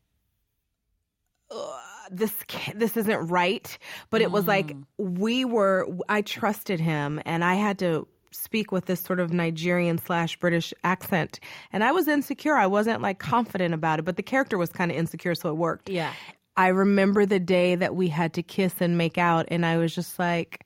this 2.10 2.34
this 2.76 2.98
isn't 2.98 3.28
right 3.28 3.78
but 4.10 4.22
it 4.22 4.32
was 4.32 4.48
like 4.48 4.76
we 4.98 5.46
were 5.46 5.88
i 6.10 6.22
trusted 6.22 6.80
him 6.80 7.22
and 7.26 7.44
i 7.44 7.54
had 7.56 7.78
to 7.80 8.08
speak 8.32 8.72
with 8.72 8.86
this 8.86 9.00
sort 9.02 9.20
of 9.20 9.32
nigerian 9.34 9.98
slash 9.98 10.38
british 10.40 10.74
accent 10.84 11.40
and 11.74 11.84
i 11.84 11.92
was 11.92 12.08
insecure 12.08 12.56
i 12.56 12.66
wasn't 12.66 13.02
like 13.02 13.20
confident 13.20 13.74
about 13.74 14.00
it 14.00 14.04
but 14.04 14.16
the 14.16 14.24
character 14.24 14.58
was 14.58 14.70
kind 14.70 14.90
of 14.92 14.98
insecure 14.98 15.36
so 15.36 15.50
it 15.50 15.58
worked 15.58 15.90
Yeah. 15.90 16.14
i 16.58 16.68
remember 16.68 17.26
the 17.26 17.40
day 17.40 17.76
that 17.76 17.96
we 17.96 18.08
had 18.08 18.34
to 18.34 18.44
kiss 18.44 18.74
and 18.80 18.98
make 18.98 19.18
out 19.18 19.46
and 19.50 19.66
i 19.66 19.78
was 19.78 19.94
just 19.94 20.18
like 20.20 20.66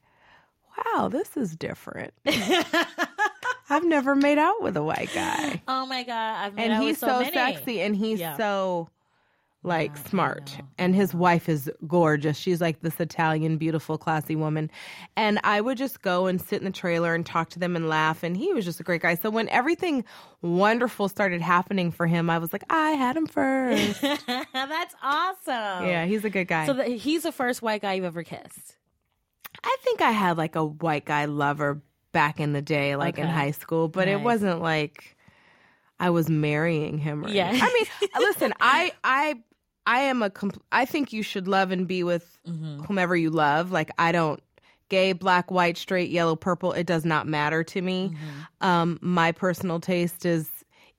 wow 0.93 1.07
this 1.09 1.35
is 1.37 1.55
different 1.55 2.13
i've 3.69 3.85
never 3.85 4.15
made 4.15 4.37
out 4.37 4.61
with 4.61 4.77
a 4.77 4.83
white 4.83 5.09
guy 5.13 5.61
Oh 5.67 5.85
my 5.85 6.03
god, 6.03 6.45
I've 6.45 6.53
made 6.55 6.63
and 6.65 6.73
out 6.73 6.81
he's 6.83 6.91
with 6.93 6.97
so, 6.99 7.07
so, 7.07 7.19
many. 7.21 7.31
sexy 7.33 7.81
and 7.81 7.95
he's 7.95 8.19
Yeah. 8.19 8.37
so 8.37 8.89
like 9.65 9.97
smart. 9.97 10.57
and 10.77 10.93
his 10.93 11.13
wife 11.13 11.49
is 11.49 11.71
gorgeous. 11.87 12.37
She's 12.37 12.61
like 12.61 12.81
this 12.81 12.99
italian 12.99 13.57
beautiful 13.57 13.97
classy 13.97 14.35
woman. 14.35 14.69
And 15.17 15.39
i 15.43 15.59
would 15.59 15.77
just 15.77 16.01
go 16.03 16.27
and 16.27 16.39
sit 16.39 16.59
in 16.59 16.65
the 16.65 16.71
trailer 16.71 17.15
and 17.15 17.25
talk 17.25 17.49
to 17.49 17.59
them 17.59 17.75
and 17.75 17.89
laugh. 17.89 18.21
And 18.23 18.37
he 18.37 18.53
was 18.53 18.63
just 18.63 18.79
a 18.79 18.83
great 18.83 19.01
guy. 19.01 19.15
So 19.15 19.29
when 19.31 19.49
everything 19.49 20.05
wonderful 20.41 21.09
started 21.09 21.41
happening 21.41 21.91
for 21.91 22.05
him 22.05 22.29
i 22.29 22.37
was 22.37 22.53
like 22.53 22.63
i 22.69 22.91
had 22.91 23.17
him 23.17 23.25
first. 23.25 24.01
That's 24.27 24.95
awesome. 25.01 25.87
yeah 25.87 26.05
he's 26.05 26.23
a 26.23 26.29
good 26.29 26.47
guy. 26.47 26.67
So 26.67 26.73
the, 26.73 26.83
he's 26.85 27.23
the 27.23 27.31
first 27.31 27.61
white 27.61 27.81
guy 27.81 27.93
you've 27.93 28.05
ever 28.05 28.23
kissed. 28.23 28.77
i 29.63 29.75
think 29.83 30.01
i 30.01 30.11
had 30.11 30.37
like 30.37 30.55
a 30.55 30.63
white 30.65 31.05
guy 31.05 31.25
lover 31.25 31.81
back 32.11 32.39
in 32.39 32.53
the 32.53 32.61
day 32.61 32.95
like 32.95 33.17
in 33.17 33.25
high 33.27 33.51
school. 33.51 33.87
But 33.87 34.07
it 34.07 34.21
wasn't 34.21 34.61
like 34.61 35.17
i 35.99 36.09
was 36.09 36.29
marrying 36.29 36.97
him 36.97 37.25
or 37.25 37.29
Yeah. 37.29 37.49
i 37.51 37.73
mean 37.73 38.09
listen 38.19 38.53
i 38.59 38.91
i 39.03 39.35
i 39.87 39.99
am 39.99 40.21
a 40.23 40.29
compl- 40.29 40.61
i 40.71 40.85
think 40.85 41.11
you 41.13 41.21
should 41.23 41.47
love 41.47 41.71
and 41.71 41.87
be 41.87 42.03
with 42.03 42.37
Mm-hmm. 42.47 42.83
whomever 42.83 43.15
you 43.15 43.29
love 43.31 43.71
like 43.71 43.89
i 43.97 44.11
don't 44.11 44.39
gay 44.89 45.13
black 45.13 45.49
white 45.49 45.77
straight 45.77 46.11
yellow 46.11 46.35
purple 46.35 46.73
it 46.73 46.85
does 46.85 47.05
not 47.05 47.27
matter 47.27 47.63
to 47.63 47.81
me 47.81 48.11
Mm-hmm. 48.13 48.67
um 48.67 48.99
my 49.01 49.31
personal 49.31 49.79
taste 49.79 50.25
is 50.25 50.49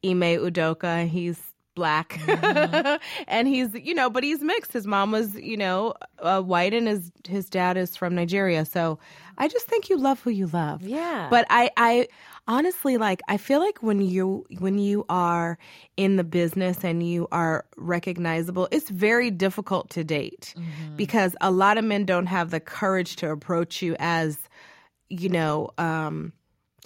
ime 0.05 0.21
udoka 0.47 1.07
he's 1.07 1.41
black 1.77 2.19
Mm-hmm. 2.27 2.97
and 3.29 3.47
he's 3.49 3.69
you 3.75 3.95
know 3.95 4.09
but 4.11 4.25
he's 4.25 4.41
mixed 4.43 4.73
his 4.73 4.87
mom 4.87 5.13
was 5.13 5.35
you 5.35 5.57
know 5.57 5.95
uh, 6.21 6.41
white 6.41 6.73
and 6.75 6.89
his 6.89 7.13
his 7.29 7.49
dad 7.51 7.77
is 7.77 7.97
from 7.97 8.15
nigeria 8.15 8.65
so 8.65 8.99
i 9.39 9.47
just 9.47 9.67
think 9.67 9.89
you 9.91 9.97
love 9.99 10.21
who 10.21 10.31
you 10.31 10.47
love 10.49 10.83
Yeah. 10.83 11.29
but 11.31 11.47
i 11.51 11.71
i 11.77 12.09
honestly 12.49 12.97
like 12.97 13.21
i 13.29 13.37
feel 13.37 13.61
like 13.61 13.83
when 13.83 14.01
you 14.01 14.47
when 14.59 14.79
you 14.79 15.05
are 15.09 15.59
in 15.97 16.17
the 16.17 16.25
business 16.25 16.85
and 16.85 17.07
you 17.07 17.27
are 17.33 17.65
recognizable 17.77 18.69
it's 18.71 18.89
very 18.91 19.31
difficult 19.31 19.91
to 19.91 20.05
date 20.05 20.55
because 20.97 21.35
a 21.41 21.51
lot 21.51 21.77
of 21.79 21.85
men 21.85 22.05
don't 22.05 22.27
have 22.27 22.51
the 22.51 22.61
courage 22.61 23.17
to 23.17 23.31
approach 23.31 23.83
you 23.83 23.97
as 23.99 24.39
you 25.09 25.29
know 25.29 25.71
um 25.79 26.33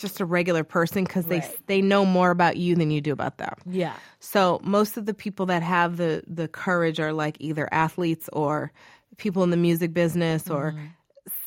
just 0.00 0.19
a 0.19 0.25
regular 0.25 0.64
person 0.64 1.05
because 1.05 1.26
they 1.26 1.43
they 1.67 1.83
know 1.83 2.05
more 2.05 2.31
about 2.31 2.57
you 2.57 2.75
than 2.75 2.90
you 2.90 3.00
do 3.00 3.12
about 3.12 3.37
them. 3.38 3.55
Yeah. 3.67 3.95
so 4.19 4.61
most 4.64 4.97
of 4.97 5.07
the 5.07 5.14
people 5.14 5.47
that 5.47 5.62
have 5.62 5.99
the 5.99 6.25
the 6.26 6.49
courage 6.49 6.99
are 6.99 7.12
like 7.12 7.37
either 7.38 7.69
athletes 7.71 8.29
or 8.33 8.73
people 9.19 9.43
in 9.43 9.50
the 9.50 9.57
music 9.57 9.93
business 9.93 10.49
or 10.49 10.75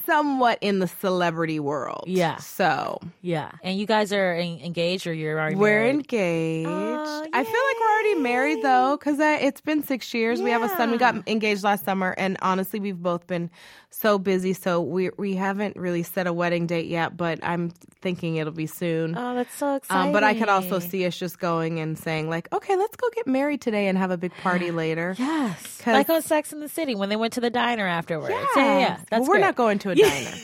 somewhat 0.05 0.57
in 0.61 0.79
the 0.79 0.87
celebrity 0.87 1.59
world. 1.59 2.03
Yeah. 2.07 2.37
So 2.37 2.99
Yeah. 3.21 3.51
And 3.63 3.77
you 3.79 3.85
guys 3.85 4.11
are 4.13 4.33
en- 4.33 4.59
engaged 4.59 5.07
or 5.07 5.13
you're 5.13 5.39
already 5.39 5.55
we're 5.55 5.79
married? 5.81 5.95
engaged. 5.95 6.69
Oh, 6.69 7.27
I 7.33 7.43
feel 7.43 7.53
like 7.53 7.79
we're 7.79 7.93
already 7.93 8.15
married 8.15 8.61
though, 8.63 8.97
because 8.97 9.19
it's 9.19 9.61
been 9.61 9.83
six 9.83 10.13
years. 10.13 10.41
We 10.41 10.51
have 10.51 10.63
a 10.63 10.69
son. 10.69 10.91
We 10.91 10.97
got 10.97 11.27
engaged 11.27 11.63
last 11.63 11.85
summer, 11.85 12.13
and 12.17 12.37
honestly, 12.41 12.79
we've 12.79 13.01
both 13.01 13.27
been 13.27 13.49
so 13.89 14.17
busy. 14.19 14.53
So 14.53 14.81
we 14.81 15.09
we 15.17 15.35
haven't 15.35 15.75
really 15.77 16.03
set 16.03 16.27
a 16.27 16.33
wedding 16.33 16.67
date 16.67 16.87
yet, 16.87 17.15
but 17.15 17.39
I'm 17.43 17.69
thinking 18.01 18.35
it'll 18.37 18.53
be 18.53 18.67
soon. 18.67 19.17
Oh, 19.17 19.35
that's 19.35 19.53
so 19.55 19.75
exciting. 19.75 20.07
Um, 20.07 20.13
but 20.13 20.23
I 20.23 20.33
could 20.33 20.49
also 20.49 20.79
see 20.79 21.05
us 21.05 21.17
just 21.17 21.39
going 21.39 21.79
and 21.79 21.97
saying 21.97 22.29
like, 22.29 22.51
okay, 22.51 22.75
let's 22.75 22.95
go 22.95 23.07
get 23.15 23.27
married 23.27 23.61
today 23.61 23.87
and 23.87 23.97
have 23.97 24.11
a 24.11 24.17
big 24.17 24.33
party 24.41 24.71
later. 24.71 25.15
yes, 25.19 25.81
Like 25.85 26.09
on 26.09 26.21
Sex 26.21 26.51
in 26.51 26.59
the 26.59 26.69
City 26.69 26.95
when 26.95 27.09
they 27.09 27.15
went 27.15 27.33
to 27.33 27.41
the 27.41 27.49
diner 27.49 27.87
afterwards. 27.87 28.33
Yeah, 28.33 28.45
yeah. 28.55 28.79
yeah. 28.79 28.97
That's 29.09 29.11
well, 29.11 29.21
we're 29.21 29.33
great. 29.35 29.41
not 29.41 29.55
going 29.55 29.79
to 29.79 29.91
a 29.93 30.01
diner. 30.01 30.37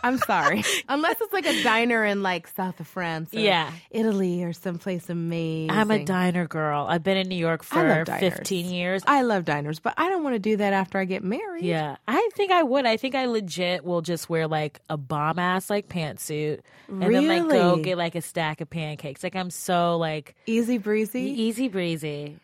I'm 0.00 0.16
sorry. 0.18 0.62
Unless 0.88 1.16
it's 1.20 1.32
like 1.32 1.44
a 1.44 1.62
diner 1.64 2.04
in 2.04 2.22
like 2.22 2.46
south 2.46 2.78
of 2.78 2.86
France 2.86 3.34
or 3.34 3.40
Yeah. 3.40 3.72
Italy 3.90 4.44
or 4.44 4.52
someplace 4.52 5.10
amazing. 5.10 5.72
I'm 5.72 5.90
a 5.90 6.04
diner 6.04 6.46
girl. 6.46 6.86
I've 6.88 7.02
been 7.02 7.16
in 7.16 7.26
New 7.28 7.34
York 7.36 7.64
for 7.64 8.04
15 8.06 8.66
years. 8.66 9.02
I 9.08 9.22
love 9.22 9.44
diners, 9.44 9.80
but 9.80 9.94
I 9.96 10.08
don't 10.08 10.22
want 10.22 10.36
to 10.36 10.38
do 10.38 10.56
that 10.58 10.72
after 10.72 10.98
I 11.00 11.04
get 11.04 11.24
married. 11.24 11.64
Yeah, 11.64 11.96
I 12.06 12.28
think 12.34 12.52
I 12.52 12.62
would. 12.62 12.86
I 12.86 12.96
think 12.96 13.16
I 13.16 13.26
legit 13.26 13.84
will 13.84 14.00
just 14.00 14.30
wear 14.30 14.46
like 14.46 14.80
a 14.88 14.96
bomb 14.96 15.40
ass 15.40 15.68
like 15.68 15.88
pantsuit 15.88 16.60
and 16.86 17.02
then 17.02 17.26
like 17.26 17.48
go 17.48 17.70
Really? 17.70 17.82
get 17.82 17.98
like 17.98 18.14
a 18.14 18.22
stack 18.22 18.60
of 18.60 18.70
pancakes. 18.70 19.24
Like 19.24 19.34
I'm 19.34 19.50
so 19.50 19.96
like 19.96 20.36
Easy 20.46 20.78
breezy. 20.78 21.22
easy 21.42 21.66
breezy. 21.66 22.36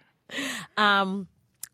Um. 0.76 1.28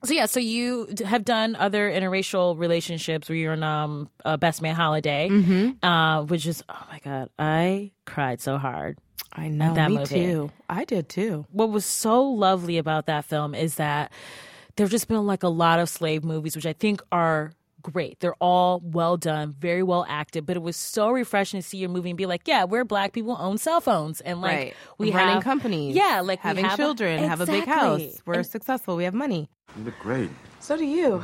So 0.04 0.14
yeah, 0.14 0.26
so 0.26 0.40
you 0.40 0.88
have 1.04 1.24
done 1.26 1.56
other 1.56 1.90
interracial 1.90 2.58
relationships 2.58 3.28
where 3.28 3.36
you're 3.36 3.52
in 3.52 3.62
um 3.62 4.08
uh, 4.24 4.36
Best 4.38 4.62
Man 4.62 4.74
Holiday, 4.74 5.28
Mm-hmm. 5.30 5.84
uh, 5.84 6.22
which 6.24 6.46
is 6.46 6.64
oh 6.68 6.86
my 6.90 6.98
god, 7.04 7.28
I 7.38 7.90
cried 8.06 8.40
so 8.40 8.56
hard. 8.56 8.98
I 9.32 9.48
know. 9.48 9.74
that 9.74 9.90
me 9.90 9.98
movie. 9.98 10.14
too. 10.26 10.50
I 10.68 10.84
did 10.84 11.08
too. 11.08 11.46
what 11.52 11.70
was 11.70 11.84
so 11.84 12.22
lovely 12.24 12.78
about 12.78 13.06
that 13.06 13.24
film 13.26 13.54
is 13.54 13.76
that 13.76 14.10
there've 14.76 14.90
just 14.90 15.06
been 15.06 15.26
like 15.26 15.42
a 15.42 15.48
lot 15.48 15.78
of 15.78 15.88
slave 15.88 16.24
movies, 16.24 16.56
which 16.56 16.66
I 16.66 16.72
think 16.72 17.02
are 17.12 17.52
great. 17.82 18.20
They're 18.20 18.34
all 18.40 18.80
well 18.84 19.16
done, 19.16 19.52
very 19.58 19.82
well 19.82 20.06
acted, 20.08 20.46
but 20.46 20.56
it 20.56 20.62
was 20.62 20.76
so 20.76 21.10
refreshing 21.10 21.60
to 21.60 21.66
see 21.66 21.78
your 21.78 21.88
movie 21.88 22.10
and 22.10 22.16
be 22.16 22.26
like, 22.26 22.42
yeah, 22.46 22.64
we're 22.64 22.84
black 22.84 23.12
people 23.12 23.36
own 23.38 23.58
cell 23.58 23.80
phones 23.80 24.20
and 24.20 24.40
like 24.40 24.56
right. 24.56 24.74
we 24.98 25.10
running 25.12 25.34
have 25.34 25.44
companies. 25.44 25.94
Yeah, 25.94 26.20
like 26.20 26.42
we 26.44 26.48
having 26.48 26.64
have 26.64 26.78
a- 26.78 26.82
children, 26.82 27.24
have 27.24 27.40
a 27.40 27.46
big 27.46 27.64
house. 27.64 28.20
We're 28.26 28.34
And- 28.34 28.46
successful. 28.46 28.96
We 28.96 29.04
have 29.04 29.14
money. 29.14 29.48
You 29.76 29.84
look 29.84 29.98
great. 30.00 30.30
So 30.60 30.76
do 30.76 30.84
you. 30.84 31.22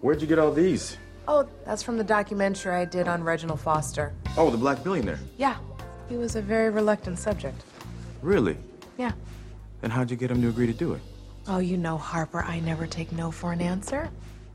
Where'd 0.00 0.20
you 0.20 0.26
get 0.26 0.38
all 0.38 0.52
these? 0.52 0.96
Oh, 1.26 1.46
that's 1.66 1.82
from 1.82 1.98
the 1.98 2.04
documentary 2.04 2.74
I 2.74 2.84
did 2.84 3.08
on 3.08 3.22
Reginald 3.22 3.60
Foster. 3.60 4.14
Oh, 4.36 4.48
the 4.50 4.56
black 4.56 4.82
billionaire. 4.82 5.18
Yeah, 5.36 5.56
he 6.08 6.16
was 6.16 6.36
a 6.36 6.40
very 6.42 6.70
reluctant 6.70 7.18
subject. 7.18 7.60
Really? 8.22 8.56
Yeah. 8.96 9.12
Then 9.80 9.90
how'd 9.90 10.10
you 10.10 10.16
get 10.16 10.30
him 10.30 10.40
to 10.42 10.48
agree 10.48 10.66
to 10.66 10.72
do 10.72 10.94
it? 10.94 11.00
Oh, 11.46 11.58
you 11.58 11.76
know, 11.76 11.96
Harper, 11.96 12.42
I 12.42 12.60
never 12.60 12.86
take 12.86 13.12
no 13.12 13.30
for 13.30 13.52
an 13.52 13.60
answer. 13.60 14.10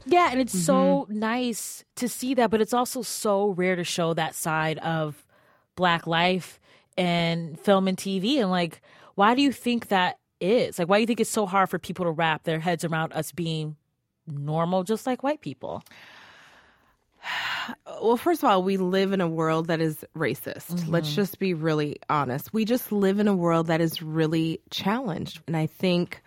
Yeah, 0.05 0.29
and 0.31 0.39
it's 0.39 0.57
so 0.57 1.05
Mm-hmm. 1.09 1.19
nice 1.19 1.83
to 1.95 2.09
see 2.09 2.33
that, 2.35 2.49
but 2.51 2.61
it's 2.61 2.73
also 2.73 3.01
so 3.01 3.49
rare 3.49 3.75
to 3.75 3.83
show 3.83 4.13
that 4.13 4.35
side 4.35 4.77
of 4.79 5.25
black 5.75 6.05
life 6.07 6.59
and 6.97 7.59
film 7.59 7.87
and 7.87 7.97
TV. 7.97 8.37
And 8.37 8.49
like, 8.51 8.81
why 9.15 9.33
do 9.35 9.41
you 9.41 9.51
think 9.51 9.87
that 9.87 10.19
is? 10.39 10.77
Like, 10.77 10.89
why 10.89 10.97
do 10.97 11.01
you 11.01 11.07
think 11.07 11.19
it's 11.19 11.29
so 11.29 11.45
hard 11.45 11.69
for 11.69 11.79
people 11.79 12.05
to 12.05 12.11
wrap 12.11 12.43
their 12.43 12.59
heads 12.59 12.83
around 12.83 13.13
us 13.13 13.31
being 13.31 13.75
normal, 14.27 14.83
just 14.83 15.07
like 15.07 15.23
white 15.23 15.41
people? 15.41 15.83
well, 18.01 18.17
first 18.17 18.43
of 18.43 18.49
all, 18.49 18.63
we 18.63 18.77
live 18.77 19.13
in 19.13 19.21
a 19.21 19.27
world 19.27 19.67
that 19.67 19.79
is 19.81 20.03
racist. 20.17 20.87
Let's 20.89 21.15
just 21.15 21.39
be 21.39 21.53
really 21.53 21.97
honest. 22.09 22.53
We 22.53 22.65
just 22.65 22.91
live 22.91 23.19
in 23.19 23.27
a 23.27 23.35
world 23.35 23.67
that 23.67 23.81
is 23.81 24.01
really 24.01 24.59
challenged. 24.69 25.41
And 25.47 25.55
I 25.55 25.65
think 25.67 26.21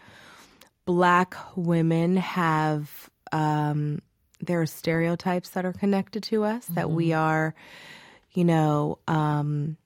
black 0.87 1.37
women 1.57 2.17
have, 2.17 3.11
um, 3.37 4.01
there 4.41 4.63
are 4.63 4.67
stereotypes 4.67 5.51
that 5.51 5.67
are 5.67 5.73
connected 5.73 6.23
to 6.23 6.45
us 6.45 6.65
that 6.67 6.91
we 6.91 7.13
are, 7.13 7.55
you 8.33 8.45
know, 8.45 8.99
um, 9.07 9.77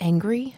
angry, 0.00 0.56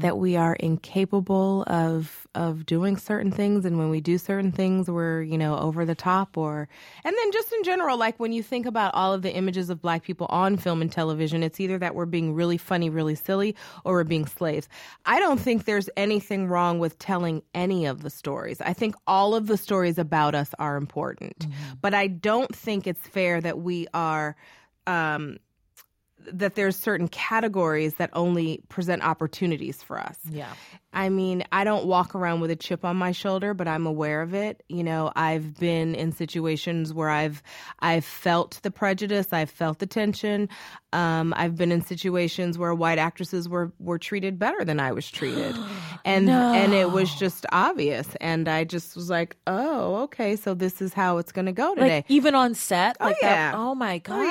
that 0.00 0.18
we 0.18 0.36
are 0.36 0.54
incapable 0.54 1.64
of 1.66 2.26
of 2.34 2.64
doing 2.64 2.96
certain 2.96 3.30
things, 3.30 3.64
and 3.64 3.78
when 3.78 3.90
we 3.90 4.00
do 4.00 4.18
certain 4.18 4.52
things, 4.52 4.88
we're 4.90 5.22
you 5.22 5.38
know 5.38 5.58
over 5.58 5.84
the 5.84 5.94
top, 5.94 6.36
or 6.36 6.68
and 7.04 7.16
then 7.16 7.32
just 7.32 7.52
in 7.52 7.62
general, 7.64 7.96
like 7.96 8.18
when 8.18 8.32
you 8.32 8.42
think 8.42 8.66
about 8.66 8.94
all 8.94 9.12
of 9.12 9.22
the 9.22 9.32
images 9.32 9.70
of 9.70 9.80
black 9.80 10.02
people 10.02 10.26
on 10.30 10.56
film 10.56 10.82
and 10.82 10.92
television, 10.92 11.42
it's 11.42 11.60
either 11.60 11.78
that 11.78 11.94
we're 11.94 12.06
being 12.06 12.34
really 12.34 12.58
funny, 12.58 12.90
really 12.90 13.14
silly, 13.14 13.54
or 13.84 13.94
we're 13.94 14.04
being 14.04 14.26
slaves. 14.26 14.68
I 15.06 15.18
don't 15.18 15.40
think 15.40 15.64
there's 15.64 15.88
anything 15.96 16.48
wrong 16.48 16.78
with 16.78 16.98
telling 16.98 17.42
any 17.54 17.86
of 17.86 18.02
the 18.02 18.10
stories. 18.10 18.60
I 18.60 18.72
think 18.72 18.94
all 19.06 19.34
of 19.34 19.46
the 19.46 19.56
stories 19.56 19.98
about 19.98 20.34
us 20.34 20.54
are 20.58 20.76
important, 20.76 21.46
but 21.80 21.94
I 21.94 22.08
don't 22.08 22.54
think 22.54 22.86
it's 22.86 23.06
fair 23.06 23.40
that 23.40 23.58
we 23.58 23.86
are. 23.94 24.36
Um, 24.86 25.38
that 26.26 26.54
there's 26.54 26.76
certain 26.76 27.08
categories 27.08 27.94
that 27.94 28.10
only 28.12 28.62
present 28.68 29.02
opportunities 29.02 29.82
for 29.82 29.98
us. 29.98 30.18
Yeah. 30.30 30.52
I 30.94 31.08
mean, 31.08 31.42
I 31.52 31.64
don't 31.64 31.86
walk 31.86 32.14
around 32.14 32.40
with 32.40 32.50
a 32.50 32.56
chip 32.56 32.84
on 32.84 32.96
my 32.96 33.12
shoulder, 33.12 33.54
but 33.54 33.66
I'm 33.66 33.86
aware 33.86 34.20
of 34.20 34.34
it. 34.34 34.62
You 34.68 34.84
know, 34.84 35.10
I've 35.16 35.58
been 35.58 35.94
in 35.94 36.12
situations 36.12 36.92
where 36.92 37.08
I've 37.08 37.42
I've 37.80 38.04
felt 38.04 38.60
the 38.62 38.70
prejudice, 38.70 39.28
I've 39.32 39.48
felt 39.50 39.78
the 39.78 39.86
tension. 39.86 40.50
Um, 40.92 41.32
I've 41.34 41.56
been 41.56 41.72
in 41.72 41.80
situations 41.82 42.58
where 42.58 42.74
white 42.74 42.98
actresses 42.98 43.48
were 43.48 43.72
were 43.78 43.98
treated 43.98 44.38
better 44.38 44.64
than 44.66 44.80
I 44.80 44.92
was 44.92 45.10
treated, 45.10 45.56
and 46.04 46.28
and 46.28 46.74
it 46.74 46.90
was 46.90 47.14
just 47.14 47.46
obvious 47.52 48.06
and 48.20 48.48
i 48.48 48.64
just 48.64 48.94
was 48.96 49.08
like 49.08 49.36
oh 49.46 50.02
okay 50.02 50.36
so 50.36 50.54
this 50.54 50.82
is 50.82 50.92
how 50.92 51.18
it's 51.18 51.32
going 51.32 51.46
to 51.46 51.52
go 51.52 51.74
today 51.74 51.96
Like 51.96 52.04
even 52.10 52.34
on 52.34 52.54
set, 52.54 52.96
Oh, 53.00 53.06
like 53.06 53.16
yeah. 53.22 53.52
that. 53.52 53.58
Oh 53.58 53.74
my 53.74 53.98
gosh. 53.98 54.16
Oh, 54.16 54.22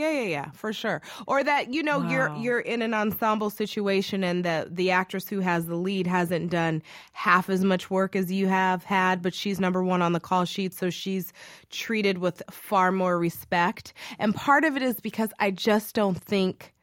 yeah. 0.00 0.10
yeah, 0.10 0.20
yeah, 0.22 0.28
yeah, 0.28 0.50
for 0.52 0.72
sure. 0.72 1.02
Or 1.26 1.42
that 1.44 1.72
you 1.72 1.82
know 1.82 2.08
you're 2.08 2.34
you're 2.36 2.60
in 2.60 2.82
an 2.82 2.94
ensemble 2.94 3.50
situation 3.50 4.24
and 4.24 4.44
the 4.44 4.68
the 4.70 4.90
actress 4.90 5.28
who 5.28 5.40
has 5.40 5.66
the 5.66 5.76
lead 5.76 6.06
hasn't 6.06 6.50
done 6.50 6.82
half 7.12 7.48
as 7.50 7.64
much 7.64 7.90
work 7.90 8.16
as 8.16 8.30
you 8.30 8.46
have 8.48 8.84
had, 8.84 9.22
but 9.22 9.34
she's 9.34 9.60
number 9.60 9.82
one 9.82 10.02
on 10.02 10.12
the 10.12 10.20
call 10.20 10.44
sheet, 10.44 10.74
so 10.74 10.90
she's 10.90 11.32
treated 11.70 12.18
with 12.18 12.42
far 12.50 12.92
more 12.92 13.18
respect. 13.18 13.92
And 14.18 14.34
part 14.34 14.64
of 14.64 14.76
it 14.76 14.82
is 14.82 15.00
because 15.00 15.30
I 15.38 15.50
just 15.50 15.94
don't 15.94 16.18
think 16.18 16.74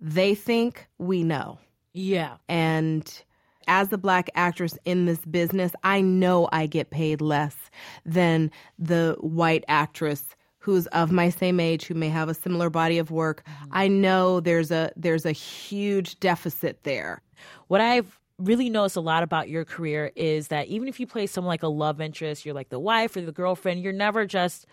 they 0.00 0.34
think 0.34 0.86
we 0.98 1.22
know. 1.24 1.58
Yeah. 1.92 2.36
And 2.48 3.22
as 3.66 3.92
a 3.92 3.98
black 3.98 4.30
actress 4.34 4.78
in 4.84 5.06
this 5.06 5.24
business, 5.24 5.72
I 5.84 6.00
know 6.00 6.48
I 6.52 6.66
get 6.66 6.90
paid 6.90 7.20
less 7.20 7.56
than 8.04 8.50
the 8.78 9.16
white 9.20 9.64
actress 9.68 10.24
who's 10.68 10.86
of 10.88 11.10
my 11.10 11.30
same 11.30 11.60
age 11.60 11.86
who 11.86 11.94
may 11.94 12.10
have 12.10 12.28
a 12.28 12.34
similar 12.34 12.68
body 12.68 12.98
of 12.98 13.10
work. 13.10 13.42
I 13.72 13.88
know 13.88 14.38
there's 14.38 14.70
a 14.70 14.92
there's 14.96 15.24
a 15.24 15.32
huge 15.32 16.20
deficit 16.20 16.82
there. 16.82 17.22
What 17.68 17.80
I've 17.80 18.20
really 18.36 18.68
noticed 18.68 18.96
a 18.96 19.00
lot 19.00 19.22
about 19.22 19.48
your 19.48 19.64
career 19.64 20.12
is 20.14 20.48
that 20.48 20.66
even 20.66 20.86
if 20.86 21.00
you 21.00 21.06
play 21.06 21.26
someone 21.26 21.48
like 21.48 21.62
a 21.62 21.68
love 21.68 22.02
interest, 22.02 22.44
you're 22.44 22.54
like 22.54 22.68
the 22.68 22.78
wife 22.78 23.16
or 23.16 23.22
the 23.22 23.32
girlfriend, 23.32 23.80
you're 23.82 23.94
never 23.94 24.26
just 24.26 24.66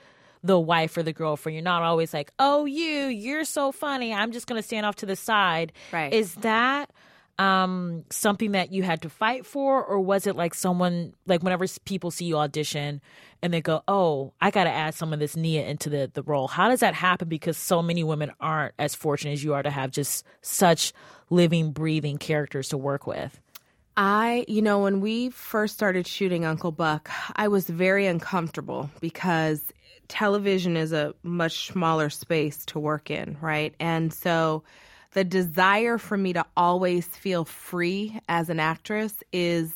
the 0.43 0.59
wife 0.59 0.97
or 0.97 1.03
the 1.03 1.13
girlfriend. 1.13 1.55
You're 1.55 1.63
not 1.63 1.81
always 1.81 2.13
like, 2.13 2.29
oh, 2.39 2.65
you, 2.65 3.05
you're 3.05 3.45
so 3.45 3.71
funny. 3.71 4.13
I'm 4.13 4.33
just 4.33 4.47
going 4.47 4.61
to 4.61 4.67
stand 4.67 4.85
off 4.85 4.97
to 4.97 5.05
the 5.05 5.15
side. 5.15 5.71
Right. 5.93 6.11
Is 6.11 6.35
that 6.35 6.91
um, 7.37 8.03
something 8.09 8.51
that 8.53 8.71
you 8.71 8.83
had 8.83 9.01
to 9.01 9.09
fight 9.09 9.45
for? 9.45 9.83
Or 9.83 9.99
was 9.99 10.27
it 10.27 10.35
like 10.35 10.53
someone, 10.53 11.13
like 11.25 11.43
whenever 11.43 11.65
people 11.85 12.11
see 12.11 12.25
you 12.25 12.37
audition 12.37 13.01
and 13.41 13.53
they 13.53 13.61
go, 13.61 13.83
oh, 13.87 14.33
I 14.41 14.51
got 14.51 14.65
to 14.65 14.71
add 14.71 14.95
some 14.95 15.13
of 15.13 15.19
this 15.19 15.35
Nia 15.35 15.65
into 15.65 15.89
the, 15.89 16.09
the 16.13 16.23
role? 16.23 16.47
How 16.47 16.69
does 16.69 16.79
that 16.79 16.93
happen? 16.93 17.27
Because 17.27 17.57
so 17.57 17.81
many 17.81 18.03
women 18.03 18.31
aren't 18.39 18.73
as 18.79 18.95
fortunate 18.95 19.33
as 19.33 19.43
you 19.43 19.53
are 19.53 19.63
to 19.63 19.69
have 19.69 19.91
just 19.91 20.25
such 20.41 20.93
living, 21.29 21.71
breathing 21.71 22.17
characters 22.17 22.69
to 22.69 22.77
work 22.77 23.07
with. 23.07 23.39
I, 23.97 24.43
you 24.47 24.61
know, 24.61 24.79
when 24.79 24.99
we 24.99 25.29
first 25.29 25.73
started 25.73 26.05
shooting 26.05 26.43
Uncle 26.43 26.71
Buck, 26.71 27.09
I 27.35 27.47
was 27.47 27.69
very 27.69 28.07
uncomfortable 28.07 28.89
because 28.99 29.61
television 30.07 30.75
is 30.75 30.91
a 30.91 31.13
much 31.23 31.67
smaller 31.67 32.09
space 32.09 32.65
to 32.65 32.79
work 32.79 33.09
in, 33.09 33.37
right? 33.39 33.73
And 33.79 34.13
so 34.13 34.63
the 35.15 35.23
desire 35.23 35.97
for 35.97 36.17
me 36.17 36.33
to 36.33 36.45
always 36.57 37.07
feel 37.07 37.45
free 37.45 38.19
as 38.27 38.49
an 38.49 38.59
actress 38.59 39.23
is 39.31 39.71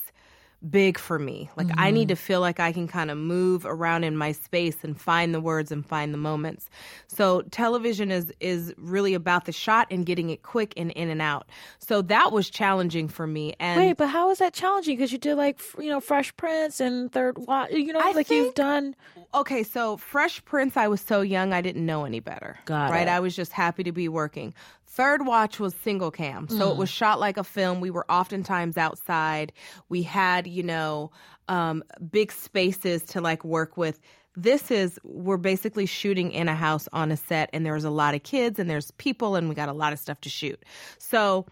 big 0.69 0.97
for 0.97 1.17
me. 1.17 1.49
Like 1.55 1.67
I 1.77 1.91
need 1.91 2.03
mm-hmm. 2.03 2.09
to 2.09 2.15
feel 2.17 2.41
like 2.41 2.59
I 2.59 2.73
can 2.73 2.87
kind 2.89 3.09
of 3.09 3.17
move 3.17 3.65
around 3.65 4.03
in 4.03 4.17
my 4.17 4.33
space 4.33 4.83
and 4.83 4.99
find 4.99 5.33
the 5.33 5.39
words 5.39 5.71
and 5.71 5.85
find 5.85 6.13
the 6.13 6.17
moments. 6.17 6.69
So 7.07 7.43
television 7.43 8.11
is 8.11 8.33
is 8.39 8.73
really 8.77 9.13
about 9.13 9.45
the 9.45 9.51
shot 9.51 9.87
and 9.89 10.05
getting 10.05 10.29
it 10.29 10.43
quick 10.43 10.73
and 10.75 10.91
in 10.91 11.09
and 11.09 11.21
out. 11.21 11.47
So 11.79 12.01
that 12.03 12.31
was 12.31 12.49
challenging 12.49 13.07
for 13.07 13.25
me 13.25 13.55
and 13.59 13.79
Wait, 13.79 13.97
but 13.97 14.07
how 14.07 14.29
is 14.31 14.39
that 14.39 14.53
challenging? 14.53 14.97
Because 14.97 15.11
you 15.11 15.17
did 15.17 15.35
like 15.35 15.61
you 15.79 15.89
know 15.89 16.01
Fresh 16.01 16.35
Prince 16.35 16.79
and 16.79 17.11
Third 17.11 17.37
Watch. 17.37 17.71
You 17.71 17.93
know, 17.93 18.01
I 18.03 18.11
like 18.11 18.29
you've 18.29 18.55
done. 18.55 18.95
Okay, 19.33 19.63
so 19.63 19.95
Fresh 19.97 20.43
Prince, 20.45 20.75
I 20.75 20.87
was 20.87 21.01
so 21.01 21.21
young, 21.21 21.53
I 21.53 21.61
didn't 21.61 21.85
know 21.85 22.03
any 22.03 22.19
better. 22.19 22.57
Got 22.65 22.89
right? 22.89 23.03
it. 23.03 23.07
I 23.07 23.19
was 23.19 23.35
just 23.35 23.51
happy 23.51 23.83
to 23.83 23.91
be 23.91 24.09
working. 24.09 24.53
Third 24.91 25.25
Watch 25.25 25.59
was 25.59 25.75
single 25.83 26.09
cam, 26.11 26.47
so 26.49 26.71
it 26.71 26.73
Mm. 26.73 26.77
was 26.77 26.89
shot 26.89 27.19
like 27.19 27.37
a 27.37 27.43
film. 27.43 27.79
We 27.79 27.91
were 27.91 28.09
oftentimes 28.11 28.75
outside. 28.75 29.53
We 29.87 30.01
had, 30.01 30.47
you 30.47 30.63
know, 30.63 31.11
um, 31.47 31.83
big 32.11 32.31
spaces 32.31 33.03
to 33.03 33.21
like 33.21 33.43
work 33.45 33.77
with. 33.77 33.99
This 34.35 34.71
is 34.71 34.99
we're 35.03 35.37
basically 35.37 35.85
shooting 35.85 36.31
in 36.31 36.47
a 36.47 36.55
house 36.55 36.87
on 36.91 37.11
a 37.11 37.17
set, 37.17 37.49
and 37.53 37.65
there's 37.65 37.83
a 37.83 37.89
lot 37.89 38.15
of 38.15 38.23
kids, 38.23 38.57
and 38.57 38.69
there's 38.69 38.91
people, 38.91 39.35
and 39.35 39.47
we 39.47 39.55
got 39.55 39.69
a 39.69 39.73
lot 39.73 39.93
of 39.93 39.99
stuff 39.99 40.21
to 40.21 40.29
shoot. 40.29 40.63
So 40.97 41.45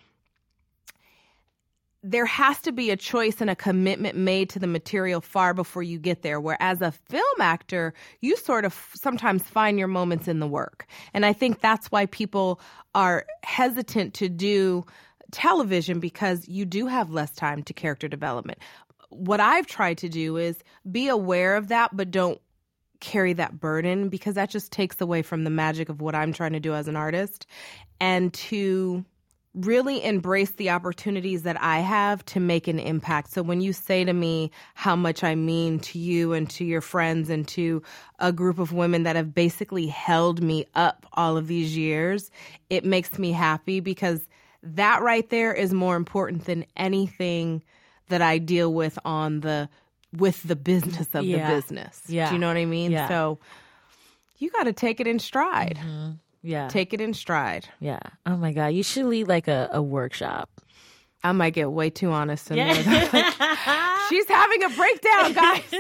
there 2.10 2.26
has 2.26 2.62
to 2.62 2.72
be 2.72 2.90
a 2.90 2.96
choice 2.96 3.42
and 3.42 3.50
a 3.50 3.56
commitment 3.56 4.16
made 4.16 4.50
to 4.50 4.60
the 4.60 4.68
material 4.68 5.20
far 5.20 5.54
before 5.54 5.84
you 5.84 6.00
get 6.00 6.22
there. 6.22 6.40
Whereas 6.40 6.82
a 6.82 6.92
film 6.92 7.42
actor, 7.42 7.94
you 8.22 8.38
sort 8.38 8.64
of 8.64 8.90
sometimes 8.94 9.44
find 9.44 9.78
your 9.78 9.90
moments 9.90 10.28
in 10.28 10.40
the 10.40 10.48
work. 10.48 10.88
And 11.14 11.26
I 11.26 11.34
think 11.34 11.60
that's 11.60 11.92
why 11.92 12.06
people 12.06 12.62
are 12.96 13.26
hesitant 13.44 14.14
to 14.16 14.30
do 14.30 14.86
television 15.32 16.00
because 16.00 16.48
you 16.48 16.64
do 16.64 16.88
have 16.88 17.10
less 17.12 17.32
time 17.32 17.62
to 17.64 17.74
character 17.74 18.08
development. 18.08 18.60
What 19.10 19.42
I've 19.42 19.68
tried 19.68 19.98
to 19.98 20.10
do 20.10 20.38
is 20.38 20.64
be 20.90 21.10
aware 21.10 21.58
of 21.58 21.68
that, 21.68 21.94
but 21.94 22.10
don't 22.10 22.40
carry 23.02 23.34
that 23.34 23.60
burden 23.60 24.08
because 24.08 24.36
that 24.36 24.50
just 24.50 24.72
takes 24.72 25.02
away 25.02 25.22
from 25.24 25.44
the 25.44 25.50
magic 25.50 25.90
of 25.90 26.02
what 26.02 26.16
I'm 26.16 26.32
trying 26.32 26.54
to 26.54 26.60
do 26.62 26.74
as 26.74 26.88
an 26.88 26.96
artist 26.96 27.46
and 28.00 28.34
to 28.34 29.04
really 29.58 30.04
embrace 30.04 30.52
the 30.52 30.70
opportunities 30.70 31.44
that 31.44 31.62
I 31.62 31.80
have 31.80 32.24
to 32.26 32.40
make 32.40 32.68
an 32.68 32.80
impact. 32.80 33.32
So 33.32 33.42
when 33.42 33.60
you 33.60 33.74
say 33.74 34.04
to 34.04 34.14
me 34.14 34.52
how 34.76 34.96
much 34.96 35.24
I 35.24 35.34
mean 35.36 35.80
to 35.80 36.00
you 36.00 36.34
and 36.34 36.50
to 36.52 36.64
your 36.64 36.82
friends 36.82 37.30
and 37.30 37.48
to 37.50 37.82
a 38.20 38.32
group 38.32 38.60
of 38.60 38.72
women 38.72 39.04
that 39.04 39.16
have 39.16 39.34
basically 39.34 39.88
held 39.88 40.42
me 40.44 40.66
up 40.76 41.06
all 41.14 41.38
of 41.38 41.48
these 41.48 41.76
years, 41.76 42.30
it 42.70 42.86
makes 42.86 43.18
me 43.18 43.32
happy 43.32 43.80
because 43.80 44.28
that 44.62 45.02
right 45.02 45.28
there 45.30 45.54
is 45.54 45.74
more 45.74 45.96
important 45.96 46.46
than 46.46 46.66
anything 46.76 47.64
that 48.10 48.22
I 48.22 48.38
deal 48.38 48.74
with 48.74 49.00
on 49.06 49.40
the 49.42 49.70
with 50.14 50.44
the 50.44 50.56
business 50.56 51.08
of 51.14 51.26
Yeah. 51.26 51.50
the 51.50 51.56
business. 51.56 52.02
Yeah. 52.08 52.30
Do 52.30 52.36
you 52.36 52.40
know 52.40 52.48
what 52.48 52.58
I 52.58 52.66
mean? 52.66 52.92
Yeah. 52.92 53.08
So 53.08 53.40
you 54.38 54.50
got 54.52 54.64
to 54.64 54.74
take 54.74 55.00
it 55.00 55.08
in 55.08 55.20
stride. 55.20 55.80
Mm-hmm. 55.82 56.12
Yeah. 56.48 56.68
Take 56.70 56.94
it 56.94 57.02
in 57.02 57.14
stride. 57.14 57.68
yeah. 57.80 58.00
Oh 58.26 58.38
my 58.38 58.54
God. 58.54 58.68
You 58.68 58.84
should 58.84 59.06
lead 59.06 59.28
like 59.28 59.48
a, 59.48 59.70
a 59.72 59.82
workshop. 59.82 60.50
I 61.24 61.32
might 61.34 61.54
get 61.54 61.72
way 61.72 61.90
too 61.90 62.12
honest 62.12 62.50
and 62.52 62.58
Yeah. 62.58 62.74
she's 64.10 64.28
having 64.28 64.64
a 64.64 64.70
breakdown, 64.70 65.34
guys. 65.34 65.64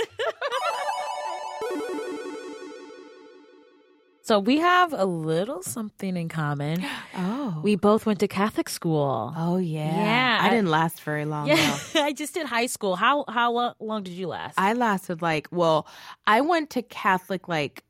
So 4.23 4.39
we 4.39 4.57
have 4.57 4.91
a 4.91 5.05
little 5.05 5.63
something 5.63 6.17
in 6.17 6.27
common. 6.29 6.83
Oh. 7.19 7.61
We 7.63 7.75
both 7.77 8.05
went 8.05 8.19
to 8.19 8.27
Catholic 8.27 8.67
school. 8.69 9.33
Oh 9.35 9.55
yeah. 9.57 9.95
Yeah. 9.95 10.39
I 10.41 10.49
didn't 10.49 10.67
last 10.69 11.01
very 11.01 11.23
long 11.25 11.47
Yeah. 11.47 11.55
though. 11.93 12.01
I 12.03 12.11
just 12.13 12.33
did 12.35 12.45
high 12.45 12.65
school. 12.67 12.95
How 12.97 13.23
how 13.29 13.73
long 13.79 14.03
did 14.03 14.13
you 14.13 14.27
last? 14.27 14.53
I 14.59 14.73
lasted 14.73 15.21
like 15.23 15.47
well, 15.49 15.87
I 16.27 16.41
went 16.41 16.69
to 16.71 16.81
Catholic 16.83 17.47
like 17.47 17.83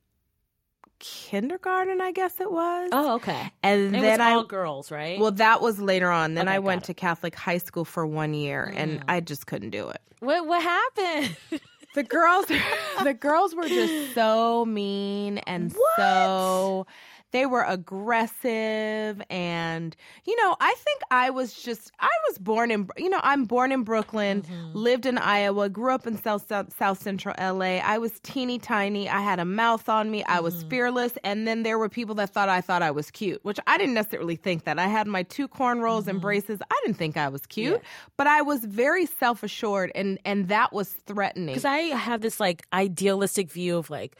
kindergarten, 0.99 2.01
I 2.01 2.12
guess 2.12 2.39
it 2.39 2.51
was. 2.51 2.89
oh, 2.91 3.15
okay. 3.15 3.51
And 3.63 3.95
it 3.95 4.01
then 4.01 4.19
was 4.19 4.19
I 4.19 4.31
all 4.33 4.43
girls, 4.45 4.91
right? 4.91 5.19
well, 5.19 5.31
that 5.31 5.62
was 5.62 5.79
later 5.79 6.10
on. 6.12 6.33
Then 6.33 6.47
Okay, 6.47 6.55
I 6.55 6.60
went 6.60 6.83
it. 6.83 6.86
to 6.88 6.93
Catholic 6.93 7.36
high 7.36 7.57
school 7.60 7.86
for 7.86 8.05
one 8.05 8.33
year, 8.33 8.71
and 8.75 8.99
mm. 8.99 9.03
I 9.07 9.19
just 9.19 9.47
couldn't 9.47 9.69
do 9.71 9.89
it. 9.89 10.01
what 10.19 10.45
what 10.47 10.62
happened? 10.62 11.38
The 11.95 12.03
girls, 12.03 12.45
the 13.03 13.15
girls 13.15 13.55
were 13.55 13.67
just 13.67 14.13
so 14.13 14.65
mean 14.65 15.39
and 15.39 15.73
so. 15.95 16.86
They 17.31 17.45
were 17.45 17.63
aggressive, 17.63 19.21
and 19.29 19.95
you 20.25 20.35
know, 20.37 20.55
I 20.61 20.75
think 20.77 21.01
I 21.11 21.29
was 21.29 21.53
just. 21.53 21.91
I 21.99 22.09
was 22.29 22.37
born 22.37 22.71
in, 22.71 22.89
you 22.97 23.09
know, 23.09 23.19
I'm 23.21 23.43
born 23.43 23.73
in 23.73 23.83
Brooklyn, 23.83 24.43
mm-hmm. 24.43 24.77
lived 24.77 25.05
in 25.05 25.17
Iowa, 25.17 25.67
grew 25.67 25.93
up 25.93 26.07
in 26.07 26.21
South 26.21 26.47
South, 26.47 26.75
South 26.77 27.01
Central 27.01 27.35
LA. 27.37 27.79
I 27.83 27.97
was 27.97 28.19
teeny 28.21 28.59
tiny. 28.59 29.09
I 29.09 29.19
had 29.19 29.39
a 29.39 29.45
mouth 29.45 29.89
on 29.89 30.09
me. 30.09 30.23
I 30.23 30.39
was 30.39 30.55
mm-hmm. 30.55 30.69
fearless, 30.69 31.17
and 31.23 31.45
then 31.45 31.63
there 31.63 31.77
were 31.77 31.89
people 31.89 32.15
that 32.15 32.29
thought 32.29 32.47
I 32.47 32.61
thought 32.61 32.81
I 32.81 32.91
was 32.91 33.11
cute, 33.11 33.43
which 33.43 33.59
I 33.67 33.77
didn't 33.77 33.95
necessarily 33.95 34.37
think 34.37 34.63
that. 34.63 34.79
I 34.79 34.87
had 34.87 35.05
my 35.05 35.23
two 35.23 35.49
cornrows 35.49 36.07
and 36.07 36.17
mm-hmm. 36.17 36.19
braces. 36.19 36.59
I 36.71 36.81
didn't 36.85 36.97
think 36.97 37.17
I 37.17 37.27
was 37.27 37.45
cute, 37.45 37.81
but 38.15 38.27
I 38.27 38.41
was 38.41 38.63
very 38.63 39.05
self 39.05 39.43
assured, 39.43 39.91
and 39.95 40.17
and 40.23 40.47
that 40.47 40.71
was 40.71 40.93
threatening. 41.05 41.47
Because 41.47 41.65
I 41.65 41.79
have 41.79 42.21
this 42.21 42.39
like 42.39 42.65
idealistic 42.71 43.51
view 43.51 43.77
of 43.77 43.89
like 43.89 44.15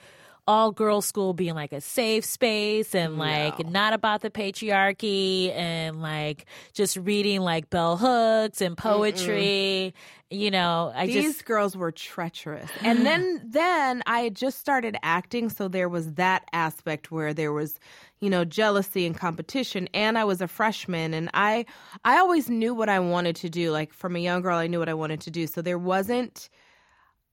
all 0.48 0.72
girls 0.72 1.06
school 1.06 1.34
being 1.34 1.56
like 1.56 1.74
a 1.74 1.82
safe 1.82 2.24
space 2.24 2.96
and 2.96 3.18
like 3.18 3.68
not 3.68 3.92
about 3.92 4.22
the 4.22 4.30
patriarchy 4.30 5.54
and 5.54 6.02
like 6.02 6.46
just 6.74 6.96
reading 6.96 7.42
like 7.42 7.70
bell 7.70 7.98
hooks 7.98 8.62
and 8.62 8.78
poetry. 8.78 9.94
You 10.30 10.52
know, 10.52 10.92
I 10.96 11.08
These 11.08 11.24
just 11.24 11.46
girls 11.46 11.76
were 11.76 11.92
treacherous. 11.92 12.70
And 12.82 13.06
then 13.06 13.42
then 13.46 14.04
I 14.06 14.22
had 14.22 14.36
just 14.36 14.60
started 14.60 14.98
acting, 15.04 15.50
so 15.50 15.68
there 15.68 15.90
was 15.90 16.14
that 16.14 16.46
aspect 16.54 17.12
where 17.12 17.34
there 17.34 17.52
was, 17.52 17.78
you 18.22 18.30
know, 18.30 18.46
jealousy 18.46 19.06
and 19.06 19.18
competition 19.18 19.90
and 19.94 20.18
I 20.18 20.24
was 20.24 20.42
a 20.42 20.48
freshman 20.48 21.14
and 21.14 21.30
I 21.34 21.66
I 22.06 22.20
always 22.20 22.50
knew 22.50 22.74
what 22.74 22.88
I 22.88 23.00
wanted 23.00 23.36
to 23.38 23.50
do. 23.50 23.72
Like 23.72 23.94
from 23.94 24.16
a 24.16 24.20
young 24.20 24.42
girl 24.42 24.58
I 24.58 24.68
knew 24.68 24.80
what 24.80 24.90
I 24.90 24.94
wanted 24.94 25.20
to 25.22 25.32
do. 25.32 25.46
So 25.46 25.62
there 25.62 25.78
wasn't 25.78 26.50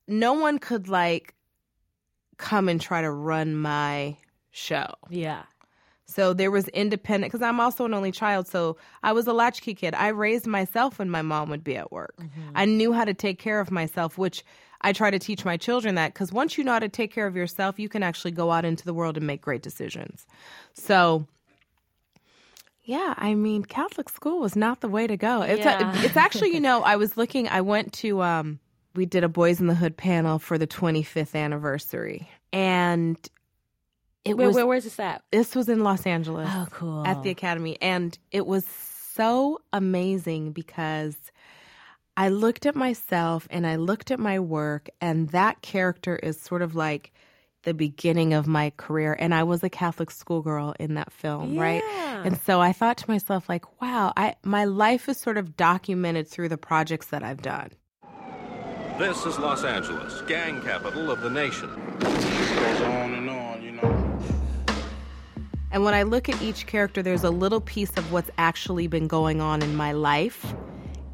no 0.09 0.33
one 0.33 0.59
could 0.59 0.89
like 0.89 1.35
come 2.39 2.69
and 2.69 2.81
try 2.81 3.03
to 3.03 3.11
run 3.11 3.57
my 3.57 4.17
show. 4.51 4.93
yeah. 5.11 5.43
So 6.07 6.35
there 6.35 6.51
was 6.51 6.69
independent 6.69 7.33
because 7.33 7.43
I'm 7.43 7.59
also 7.61 7.87
an 7.87 7.95
only 7.95 8.13
child. 8.13 8.47
So 8.47 8.77
I 9.03 9.13
was 9.13 9.27
a 9.27 9.33
latchkey 9.33 9.75
kid. 9.75 9.95
I 9.95 10.09
raised 10.09 10.47
myself 10.47 10.99
when 10.99 11.09
my 11.09 11.23
mom 11.23 11.49
would 11.49 11.65
be 11.65 11.77
at 11.77 11.91
work. 11.91 12.15
I 12.55 12.67
knew 12.67 12.93
how 12.93 13.07
to 13.07 13.15
take 13.15 13.39
care 13.39 13.59
of 13.59 13.71
myself, 13.71 14.19
which 14.19 14.45
I 14.83 14.93
try 14.93 15.11
to 15.11 15.19
teach 15.19 15.47
my 15.47 15.57
children 15.57 15.95
that 15.95 16.13
because 16.13 16.31
once 16.31 16.59
you 16.59 16.63
know 16.63 16.73
how 16.73 16.79
to 16.79 16.91
take 16.91 17.13
care 17.13 17.27
of 17.27 17.35
yourself, 17.35 17.79
you 17.81 17.89
can 17.89 18.03
actually 18.03 18.33
go 18.33 18.51
out 18.53 18.67
into 18.67 18.85
the 18.85 18.93
world 18.93 19.17
and 19.17 19.27
make 19.27 19.41
great 19.41 19.63
decisions. 19.63 20.27
So 20.75 21.27
yeah, 22.83 23.15
I 23.17 23.35
mean, 23.35 23.65
Catholic 23.65 24.11
school 24.11 24.41
was 24.41 24.55
not 24.55 24.83
the 24.83 24.89
way 24.89 25.07
to 25.07 25.17
go. 25.17 25.41
It's 25.41 25.65
Yeah. 25.65 25.91
a, 26.03 26.05
it's 26.05 26.19
actually, 26.19 26.53
you 26.53 26.61
know, 26.61 26.83
I 26.83 26.97
was 26.97 27.17
looking. 27.17 27.49
I 27.49 27.63
went 27.63 27.95
to 27.95 28.21
um, 28.23 28.61
we 28.95 29.07
did 29.07 29.25
a 29.25 29.29
Boys 29.29 29.61
in 29.61 29.67
the 29.67 29.75
Hood 29.75 29.97
panel 29.97 30.39
for 30.39 30.59
the 30.59 30.67
25th 30.67 31.35
anniversary, 31.35 32.29
and 32.53 33.17
it 34.25 34.37
Where, 34.37 34.47
was 34.49 34.57
where 34.57 34.67
where's 34.67 34.85
this 34.85 34.99
at? 34.99 35.23
this 35.31 35.55
was 35.55 35.69
in 35.69 35.81
Los 35.83 36.07
Angeles. 36.07 36.49
Oh, 36.53 36.67
cool. 36.71 37.07
At 37.07 37.23
the 37.23 37.31
Academy, 37.31 37.77
and 37.81 38.17
it 38.31 38.47
was 38.47 38.65
so 38.67 39.61
amazing 39.73 40.53
because 40.53 41.17
I 42.17 42.29
looked 42.29 42.67
at 42.67 42.75
myself 42.77 43.47
and 43.51 43.67
I 43.67 43.77
looked 43.77 44.11
at 44.11 44.21
my 44.21 44.39
work, 44.41 44.89
and 45.01 45.29
that 45.31 45.63
character 45.63 46.17
is 46.17 46.41
sort 46.41 46.63
of 46.63 46.75
like 46.75 47.13
the 47.65 47.75
beginning 47.75 48.35
of 48.35 48.47
my 48.47 48.71
career. 48.77 49.17
And 49.19 49.35
I 49.35 49.43
was 49.43 49.63
a 49.65 49.71
Catholic 49.71 50.11
schoolgirl 50.11 50.75
in 50.79 50.95
that 50.95 51.11
film, 51.13 51.59
right? 51.59 51.83
And 52.25 52.39
so 52.43 52.61
I 52.61 52.73
thought 52.73 52.99
to 52.99 53.11
myself, 53.11 53.49
like, 53.49 53.81
wow, 53.81 54.13
I 54.17 54.37
my 54.45 54.65
life 54.65 55.09
is 55.09 55.19
sort 55.19 55.39
of 55.39 55.57
documented 55.57 56.29
through 56.29 56.51
the 56.51 56.59
projects 56.59 57.07
that 57.07 57.23
I've 57.23 57.43
done. 57.43 57.71
This 58.99 59.27
is 59.27 59.39
Los 59.41 59.65
Angeles, 59.65 60.21
gang 60.23 60.61
capital 60.63 61.11
of 61.11 61.21
the 61.21 61.31
nation. 61.31 61.69
Goes 61.99 62.81
on 62.83 63.15
and 63.15 63.29
on, 63.29 63.63
you 63.63 63.73
know. 63.73 64.19
And 65.73 65.83
when 65.85 65.95
I 65.95 66.05
look 66.05 66.29
at 66.29 66.41
each 66.41 66.67
character, 66.67 67.03
there's 67.03 67.25
a 67.25 67.31
little 67.31 67.61
piece 67.61 67.91
of 67.97 68.13
what's 68.13 68.31
actually 68.39 68.87
been 68.87 69.09
going 69.09 69.41
on 69.41 69.63
in 69.63 69.75
my 69.75 69.91
life 69.91 70.55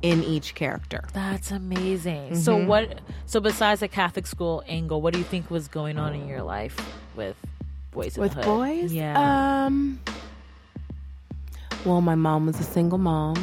in 0.02 0.22
each 0.24 0.54
character. 0.54 1.04
That's 1.14 1.50
amazing. 1.50 2.36
So 2.36 2.58
Mhm. 2.58 2.66
what? 2.66 3.00
So 3.24 3.40
besides 3.40 3.80
the 3.80 3.88
Catholic 3.88 4.26
school 4.26 4.62
angle, 4.68 5.00
what 5.00 5.14
do 5.14 5.18
you 5.18 5.24
think 5.24 5.50
was 5.50 5.66
going 5.68 5.98
on 5.98 6.14
in 6.14 6.28
your 6.28 6.42
life 6.42 6.76
with 7.16 7.36
boys 7.92 8.18
With 8.18 8.34
boys? 8.42 8.92
Yeah. 8.92 9.64
Um 9.64 10.00
Well, 11.86 12.02
my 12.02 12.14
mom 12.14 12.44
was 12.44 12.60
a 12.60 12.64
single 12.64 12.98
mom. 12.98 13.36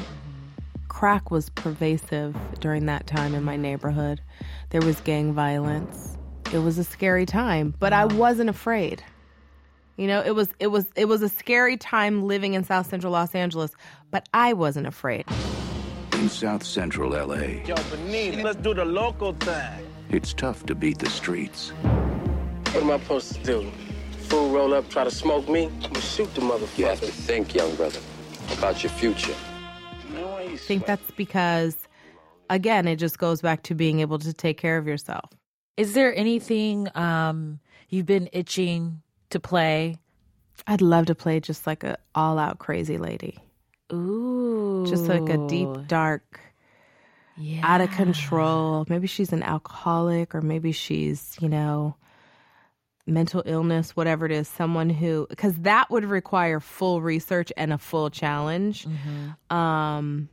Crack 0.98 1.30
was 1.30 1.52
pervasive 1.52 2.36
during 2.60 2.88
that 2.88 3.06
time 3.06 3.36
in 3.36 3.44
my 3.44 3.56
neighborhood. 3.56 4.20
There 4.72 4.82
was 4.82 5.00
gang 5.02 5.32
violence. 5.32 6.18
It 6.52 6.58
was 6.58 6.80
a 6.80 6.84
scary 6.84 7.28
time, 7.28 7.76
but 7.78 7.94
I 7.94 8.06
wasn't 8.06 8.50
afraid. 8.50 9.04
You 9.96 10.08
know, 10.08 10.24
it 10.26 10.32
was 10.32 10.50
it 10.60 10.70
was 10.72 10.88
it 10.96 11.06
was 11.06 11.22
a 11.22 11.30
scary 11.30 11.78
time 11.78 12.24
living 12.24 12.56
in 12.56 12.64
South 12.64 12.90
Central 12.90 13.14
Los 13.14 13.36
Angeles, 13.36 13.74
but 14.10 14.28
I 14.34 14.54
wasn't 14.54 14.88
afraid. 14.88 15.26
In 16.14 16.30
South 16.30 16.64
Central 16.64 17.12
LA, 17.12 17.62
Yo, 17.68 17.76
Benito, 17.92 18.42
let's 18.42 18.58
do 18.58 18.74
the 18.74 18.84
local 18.84 19.34
thing. 19.34 19.86
it's 20.10 20.34
tough 20.34 20.66
to 20.66 20.74
beat 20.74 20.98
the 20.98 21.12
streets. 21.12 21.70
What 22.72 22.78
am 22.78 22.90
I 22.90 22.98
supposed 22.98 23.36
to 23.36 23.44
do? 23.44 23.72
Fool 24.30 24.50
roll 24.50 24.74
up, 24.74 24.90
try 24.90 25.04
to 25.04 25.12
smoke 25.12 25.48
me? 25.48 25.66
I'm 25.66 25.80
gonna 25.80 26.02
shoot 26.02 26.34
the 26.34 26.42
motherfucker. 26.42 26.80
You 26.80 26.86
have 26.86 27.02
to 27.02 27.06
think, 27.06 27.54
young 27.54 27.76
brother, 27.76 28.00
about 28.58 28.82
your 28.82 28.92
future. 28.94 29.36
I 30.15 30.56
think 30.58 30.86
that's 30.86 31.12
because 31.12 31.76
again, 32.50 32.88
it 32.88 32.98
just 32.98 33.17
goes 33.17 33.41
back 33.41 33.63
to 33.63 33.76
being 33.76 34.00
able 34.00 34.20
to 34.20 34.34
take 34.34 34.58
care 34.58 34.78
of 34.78 34.88
yourself. 34.88 35.30
Is 35.76 35.93
there 35.93 36.15
anything 36.15 36.88
um, 36.96 37.60
you've 37.89 38.06
been 38.06 38.30
itching 38.32 39.02
to 39.30 39.39
play? 39.39 39.98
I'd 40.65 40.82
love 40.82 41.06
to 41.08 41.15
play 41.15 41.39
just 41.39 41.67
like 41.67 41.84
a 41.84 41.98
all 42.15 42.39
out 42.39 42.60
crazy 42.60 42.98
lady. 42.98 43.38
Ooh. 43.93 44.86
Just 44.88 45.06
like 45.06 45.30
a 45.30 45.38
deep, 45.48 45.70
dark, 45.88 46.39
out 47.62 47.82
of 47.82 47.91
control. 47.91 48.86
Maybe 48.89 49.08
she's 49.08 49.32
an 49.32 49.43
alcoholic 49.43 50.34
or 50.34 50.41
maybe 50.41 50.72
she's, 50.72 51.38
you 51.39 51.48
know, 51.48 51.96
mental 53.08 53.41
illness, 53.46 53.96
whatever 53.96 54.26
it 54.26 54.32
is. 54.32 54.48
Someone 54.48 54.89
who, 54.89 55.26
because 55.30 55.56
that 55.60 55.89
would 55.89 56.06
require 56.06 56.60
full 56.60 57.02
research 57.02 57.52
and 57.58 57.74
a 57.74 57.78
full 57.78 58.10
challenge. 58.10 58.88
Um, 59.50 60.30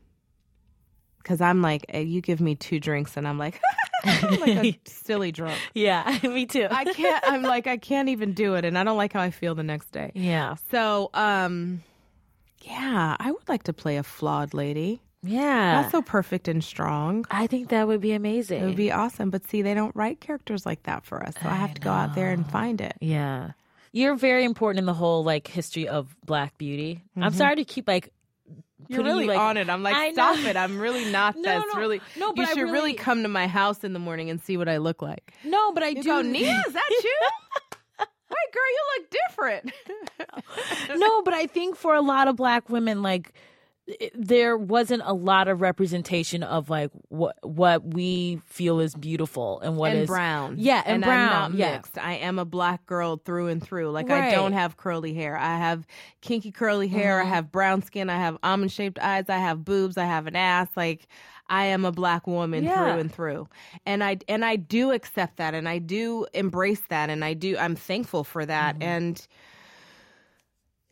because 1.19 1.41
I'm 1.41 1.63
like, 1.63 1.87
you 1.95 2.21
give 2.21 2.41
me 2.41 2.55
two 2.55 2.79
drinks 2.79 3.17
and 3.17 3.27
I'm 3.27 3.39
like, 3.39 3.61
I'm 4.05 4.41
like 4.41 4.65
a 4.65 4.81
silly 4.85 5.33
drunk. 5.33 5.59
Yeah, 5.73 6.19
me 6.23 6.45
too. 6.45 6.69
I 6.71 6.85
can't. 6.85 7.25
I'm 7.27 7.43
like, 7.43 7.67
I 7.67 7.79
can't 7.79 8.11
even 8.11 8.35
do 8.35 8.55
it, 8.55 8.65
and 8.67 8.77
I 8.79 8.85
don't 8.85 8.99
like 8.99 9.15
how 9.15 9.23
I 9.23 9.31
feel 9.31 9.55
the 9.55 9.63
next 9.63 9.91
day. 9.93 10.13
Yeah. 10.15 10.57
So, 10.71 11.09
um, 11.15 11.83
yeah, 12.61 13.17
I 13.19 13.31
would 13.31 13.49
like 13.49 13.63
to 13.65 13.73
play 13.73 13.97
a 13.97 14.03
flawed 14.03 14.53
lady. 14.53 15.01
Yeah. 15.25 15.83
Not 15.83 15.91
so 15.91 16.03
perfect 16.03 16.49
and 16.49 16.63
strong. 16.63 17.25
I 17.31 17.47
think 17.47 17.69
that 17.71 17.87
would 17.87 18.01
be 18.01 18.13
amazing. 18.13 18.63
It 18.63 18.67
would 18.67 18.77
be 18.77 18.93
awesome. 18.93 19.31
But 19.31 19.47
see, 19.49 19.63
they 19.63 19.75
don't 19.75 19.95
write 19.97 20.21
characters 20.21 20.67
like 20.67 20.83
that 20.85 21.05
for 21.05 21.23
us. 21.23 21.35
So 21.43 21.49
I, 21.49 21.55
have 21.55 21.75
to 21.75 21.81
go 21.81 21.91
out 21.91 22.15
there 22.15 22.31
and 22.31 22.49
find 22.51 22.81
it. 22.81 22.95
Yeah. 23.01 23.53
You're 23.93 24.17
very 24.17 24.45
important 24.45 24.81
in 24.81 24.87
the 24.87 24.95
whole 24.95 25.25
like 25.25 25.47
history 25.47 25.89
of 25.89 26.15
black 26.27 26.59
beauty. 26.59 27.03
I'm 27.17 27.33
Mhm. 27.33 27.37
sorry 27.37 27.57
to 27.57 27.65
keep 27.65 27.87
like 27.89 28.13
You're 28.89 29.03
putting 29.03 29.21
you, 29.23 29.27
like- 29.29 29.39
on 29.39 29.57
it. 29.57 29.71
I'm 29.71 29.83
like, 29.83 29.95
I 29.95 30.13
stop 30.13 30.37
know. 30.39 30.49
it. 30.51 30.57
I'm 30.57 30.79
really 30.79 31.11
not. 31.11 31.37
No, 31.37 31.43
That's 31.43 31.75
no. 31.75 31.81
really. 31.81 32.01
No, 32.19 32.33
but 32.33 32.43
you 32.43 32.49
I 32.49 32.53
should 32.55 32.57
really, 32.63 32.73
really- 32.73 32.95
come 32.95 33.23
to 33.23 33.29
my 33.29 33.47
house 33.47 33.85
in 33.85 33.93
the 33.93 33.99
morning 34.01 34.31
and 34.31 34.43
see 34.43 34.57
what 34.57 34.69
I 34.69 34.77
look 34.79 35.01
like. 35.01 35.33
No, 35.45 35.73
but 35.73 35.83
I 35.83 35.89
You 35.89 36.03
do 36.03 36.09
go, 36.09 36.23
Nia, 36.23 36.63
is 36.67 36.73
that 36.73 36.91
you? 37.05 37.19
Wait, 38.01 38.53
girl, 38.53 38.63
you 38.69 38.85
look 38.99 39.11
different. 39.29 39.73
no, 40.99 41.23
but 41.23 41.35
I 41.35 41.47
think 41.47 41.77
for 41.77 41.95
a 41.95 42.01
lot 42.03 42.27
of 42.29 42.37
black 42.37 42.69
women, 42.69 43.01
like 43.03 43.33
there 44.15 44.57
wasn't 44.57 45.03
a 45.05 45.13
lot 45.13 45.47
of 45.47 45.61
representation 45.61 46.43
of 46.43 46.71
like 46.71 46.91
what 47.09 47.37
what 47.43 47.85
we 47.95 48.41
feel 48.47 48.81
is 48.81 48.95
beautiful 48.95 49.61
and 49.61 49.77
what 49.77 49.93
is 49.93 49.99
and 49.99 50.07
brown. 50.07 50.55
Yeah, 50.59 50.83
and, 50.87 50.95
and 50.95 51.05
brown. 51.05 51.21
I'm 51.21 51.53
not 51.53 51.59
yeah. 51.59 51.73
mixed. 51.77 51.99
I 51.99 52.15
am 52.15 52.39
a 52.39 52.47
black 52.47 52.87
girl 52.87 53.21
through 53.23 53.49
and 53.49 53.63
through. 53.63 53.91
Like 53.91 54.11
I 54.11 54.31
don't 54.31 54.55
have 54.55 54.77
curly 54.79 55.13
hair. 55.13 55.37
I 55.37 55.59
have 55.59 55.87
kinky 56.23 56.51
curly 56.51 56.89
hair. 56.89 57.21
I 57.21 57.25
Mhm. 57.25 57.29
have 57.29 57.53
brown 57.53 57.83
skin. 57.83 58.09
I 58.09 58.17
have 58.17 58.39
almond 58.43 58.73
shaped 58.73 58.99
eyes. 59.01 59.27
I 59.29 59.39
have 59.39 59.65
boobs. 59.65 59.99
I 59.99 60.05
have 60.07 60.27
an 60.27 60.37
ass. 60.37 60.69
Like 60.77 61.07
I 61.51 61.67
am 61.67 61.85
a 61.85 61.93
black 61.93 62.27
woman 62.27 62.65
Yeah. 62.65 62.77
through 62.77 63.01
and 63.01 63.13
through. 63.13 63.49
And 63.85 64.03
I 64.03 64.17
and 64.29 64.47
I 64.47 64.57
do 64.57 64.93
accept 64.93 65.37
that 65.37 65.53
and 65.53 65.69
I 65.69 65.79
do 65.79 66.27
embrace 66.33 66.83
that 66.89 67.11
and 67.11 67.23
I 67.23 67.35
do 67.35 67.59
I'm 67.59 67.77
thankful 67.77 68.25
for 68.25 68.47
that. 68.47 68.77
Mm-hmm. 68.77 68.83
And 68.83 69.29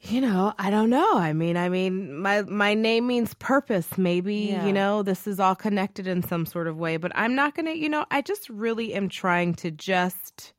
you 0.04 0.20
know, 0.20 0.52
I 0.58 0.70
don't 0.70 0.90
know. 0.90 1.16
I 1.16 1.32
mean, 1.32 1.56
I 1.56 1.68
mean, 1.68 2.18
my 2.18 2.42
my 2.42 2.74
name 2.74 3.06
means 3.06 3.34
purpose. 3.34 3.96
Maybe 3.96 4.34
Yeah. 4.34 4.66
you 4.66 4.72
know 4.72 5.02
this 5.02 5.26
is 5.26 5.38
all 5.38 5.54
connected 5.54 6.06
in 6.06 6.22
some 6.22 6.44
sort 6.44 6.66
of 6.66 6.76
way. 6.76 6.96
But 6.96 7.12
I'm 7.14 7.34
not 7.34 7.54
gonna. 7.54 7.72
You 7.72 7.88
know, 7.88 8.04
I 8.10 8.20
just 8.20 8.48
really 8.50 8.94
am 8.94 9.08
trying 9.08 9.54
to 9.56 9.70
just 9.70 10.52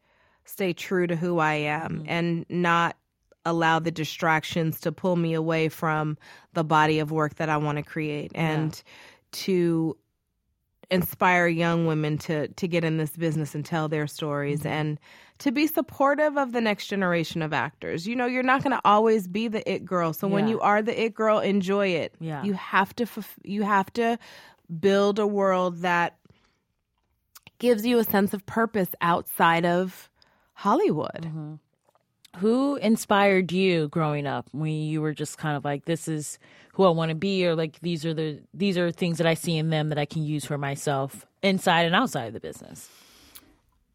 stay 0.46 0.72
true 0.74 1.08
to 1.08 1.16
who 1.16 1.40
I 1.40 1.56
am 1.56 2.00
mm-hmm. 2.00 2.06
and 2.08 2.46
not 2.50 2.96
allow 3.46 3.80
the 3.80 3.92
distractions 3.92 4.80
to 4.82 4.92
pull 4.92 5.18
me 5.18 5.34
away 5.34 5.68
from 5.68 6.18
the 6.54 6.64
body 6.64 7.00
of 7.00 7.12
work 7.12 7.36
that 7.36 7.50
I 7.50 7.58
want 7.58 7.78
to 7.78 7.84
create 7.84 8.32
and 8.36 8.82
to 9.32 9.98
inspire 10.94 11.48
young 11.48 11.88
women 11.88 12.18
to 12.20 12.48
to 12.50 12.68
get 12.68 12.84
in 12.84 12.98
this 12.98 13.18
business 13.18 13.56
and 13.56 13.66
tell 13.66 13.88
their 13.90 14.08
stories 14.08 14.60
mm-hmm. 14.60 14.68
and 14.70 15.00
to 15.40 15.52
be 15.52 15.66
supportive 15.66 16.38
of 16.38 16.52
the 16.52 16.62
next 16.62 16.88
generation 16.88 17.42
of 17.42 17.52
actors. 17.52 18.08
You 18.08 18.16
know, 18.16 18.28
you're 18.28 18.44
not 18.44 18.64
going 18.64 18.76
to 18.76 18.82
always 18.86 19.28
be 19.28 19.48
the 19.48 19.70
it 19.70 19.84
girl. 19.84 20.14
So 20.14 20.28
when 20.28 20.48
you 20.48 20.62
are 20.62 20.82
the 20.82 21.04
it 21.04 21.14
girl, 21.16 21.40
enjoy 21.40 21.88
it. 21.90 22.14
Yeah. 22.20 22.44
You 22.44 22.54
have 22.54 22.96
to 22.98 23.08
you 23.44 23.64
have 23.64 23.92
to 23.94 24.20
build 24.80 25.20
a 25.20 25.28
world 25.28 25.80
that 25.80 26.18
gives 27.58 27.86
you 27.86 27.98
a 27.98 28.04
sense 28.04 28.34
of 28.34 28.46
purpose 28.46 28.90
outside 29.02 29.66
of 29.66 30.10
Hollywood. 30.54 31.24
Mm-hmm. 31.24 31.56
Who 32.38 32.78
inspired 32.78 33.52
you 33.52 33.88
growing 33.90 34.26
up 34.26 34.48
when 34.52 34.72
you 34.72 35.02
were 35.02 35.14
just 35.14 35.38
kind 35.38 35.56
of 35.56 35.64
like, 35.64 35.86
this 35.86 36.08
is 36.08 36.40
who 36.74 36.84
I 36.84 36.90
want 36.90 37.10
to 37.10 37.16
be, 37.16 37.46
or 37.46 37.56
like 37.56 37.80
these 37.82 38.06
are 38.06 38.14
the 38.14 38.40
these 38.54 38.78
are 38.78 38.92
things 38.92 39.20
that 39.20 39.28
I 39.28 39.36
see 39.36 39.58
in 39.58 39.70
them 39.70 39.90
that 39.90 40.00
I 40.00 40.06
can 40.06 40.24
use 40.24 40.44
for 40.44 40.58
myself 40.58 41.26
inside 41.44 41.86
and 41.86 41.96
outside 41.96 42.26
of 42.26 42.34
the 42.34 42.40
business. 42.40 42.90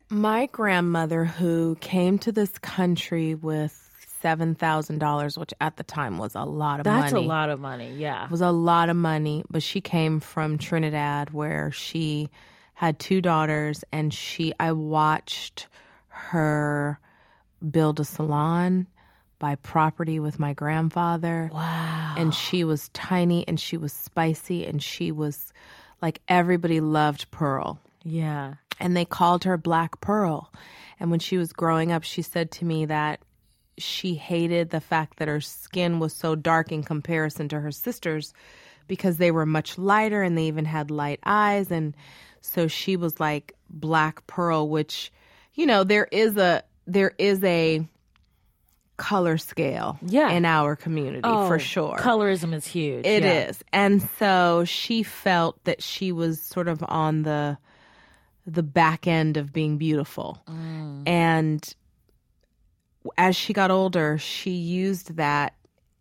My 0.09 0.47
grandmother, 0.47 1.25
who 1.25 1.77
came 1.81 2.19
to 2.21 2.33
this 2.33 2.57
country 2.59 3.35
with 3.35 3.85
seven 4.23 4.55
thousand 4.55 4.99
dollars, 4.99 5.37
which 5.37 5.53
at 5.61 5.77
the 5.77 5.83
time 5.83 6.19
was 6.19 6.35
a 6.35 6.45
lot 6.45 6.81
of 6.81 6.85
That's 6.85 7.13
money. 7.13 7.25
That's 7.25 7.25
a 7.25 7.29
lot 7.29 7.51
of 7.51 7.61
money. 7.61 7.95
Yeah. 7.97 8.25
It 8.25 8.31
was 8.31 8.41
a 8.41 8.51
lot 8.51 8.89
of 8.89 8.97
money, 8.97 9.45
but 9.51 9.63
she 9.63 9.81
came 9.81 10.21
from 10.21 10.59
Trinidad 10.59 11.31
where 11.31 11.71
she 11.73 12.31
had 12.75 12.99
two 13.01 13.21
daughters 13.21 13.85
and 13.93 14.15
she 14.15 14.53
I 14.61 14.73
watched 14.73 15.67
her 16.09 17.01
build 17.71 18.01
a 18.01 18.05
salon, 18.05 18.87
buy 19.39 19.55
property 19.57 20.21
with 20.21 20.39
my 20.39 20.53
grandfather. 20.53 21.51
Wow. 21.53 22.15
And 22.17 22.35
she 22.35 22.65
was 22.65 22.89
tiny 22.91 23.47
and 23.47 23.59
she 23.59 23.77
was 23.77 23.93
spicy 23.93 24.67
and 24.67 24.83
she 24.83 25.13
was 25.13 25.53
like 26.03 26.21
everybody 26.29 26.81
loved 26.81 27.31
Pearl. 27.31 27.81
Yeah. 28.05 28.55
And 28.81 28.97
they 28.97 29.05
called 29.05 29.45
her 29.45 29.57
Black 29.57 30.01
Pearl. 30.01 30.53
And 31.01 31.11
when 31.11 31.21
she 31.21 31.39
was 31.39 31.53
growing 31.53 31.93
up, 31.93 32.03
she 32.05 32.23
said 32.23 32.51
to 32.53 32.65
me 32.65 32.87
that 32.87 33.21
she 33.79 34.15
hated 34.15 34.71
the 34.71 34.81
fact 34.81 35.19
that 35.19 35.29
her 35.29 35.41
skin 35.41 36.01
was 36.01 36.13
so 36.13 36.35
dark 36.35 36.73
in 36.73 36.83
comparison 36.83 37.49
to 37.49 37.61
her 37.61 37.71
sisters 37.71 38.35
because 38.87 39.19
they 39.19 39.31
were 39.31 39.47
much 39.47 39.79
lighter 39.79 40.23
and 40.23 40.37
they 40.37 40.45
even 40.45 40.65
had 40.65 40.91
light 40.91 41.21
eyes 41.25 41.71
and 41.71 41.95
so 42.41 42.67
she 42.67 42.97
was 42.97 43.21
like 43.21 43.55
black 43.71 44.27
pearl 44.27 44.69
which 44.69 45.13
you 45.55 45.67
know 45.67 45.85
there 45.85 46.09
is 46.11 46.37
a 46.37 46.63
there 46.89 47.13
is 47.19 47.45
a 47.45 47.87
color 48.97 49.39
scale 49.39 49.97
Yeah. 50.03 50.31
in 50.31 50.45
our 50.45 50.75
community 50.75 51.21
Oh, 51.23 51.47
for 51.47 51.61
sure 51.61 51.97
Colorism 51.99 52.53
is 52.53 52.67
huge. 52.67 53.07
It 53.07 53.23
yeah. 53.23 53.49
is, 53.49 53.63
And 53.73 54.03
so 54.19 54.65
she 54.65 55.05
felt 55.05 55.63
that 55.65 55.81
she 55.83 56.11
was 56.11 56.41
sort 56.43 56.67
of 56.67 56.83
on 56.89 57.23
the 57.23 57.59
the 58.45 58.63
back 58.65 59.07
end 59.07 59.37
of 59.37 59.53
being 59.53 59.77
beautiful. 59.77 60.43
Mm. 60.49 61.03
And 61.07 61.75
as 63.17 63.37
she 63.37 63.53
got 63.53 63.71
older, 63.71 64.19
she 64.19 64.51
used 64.53 65.17
that 65.17 65.55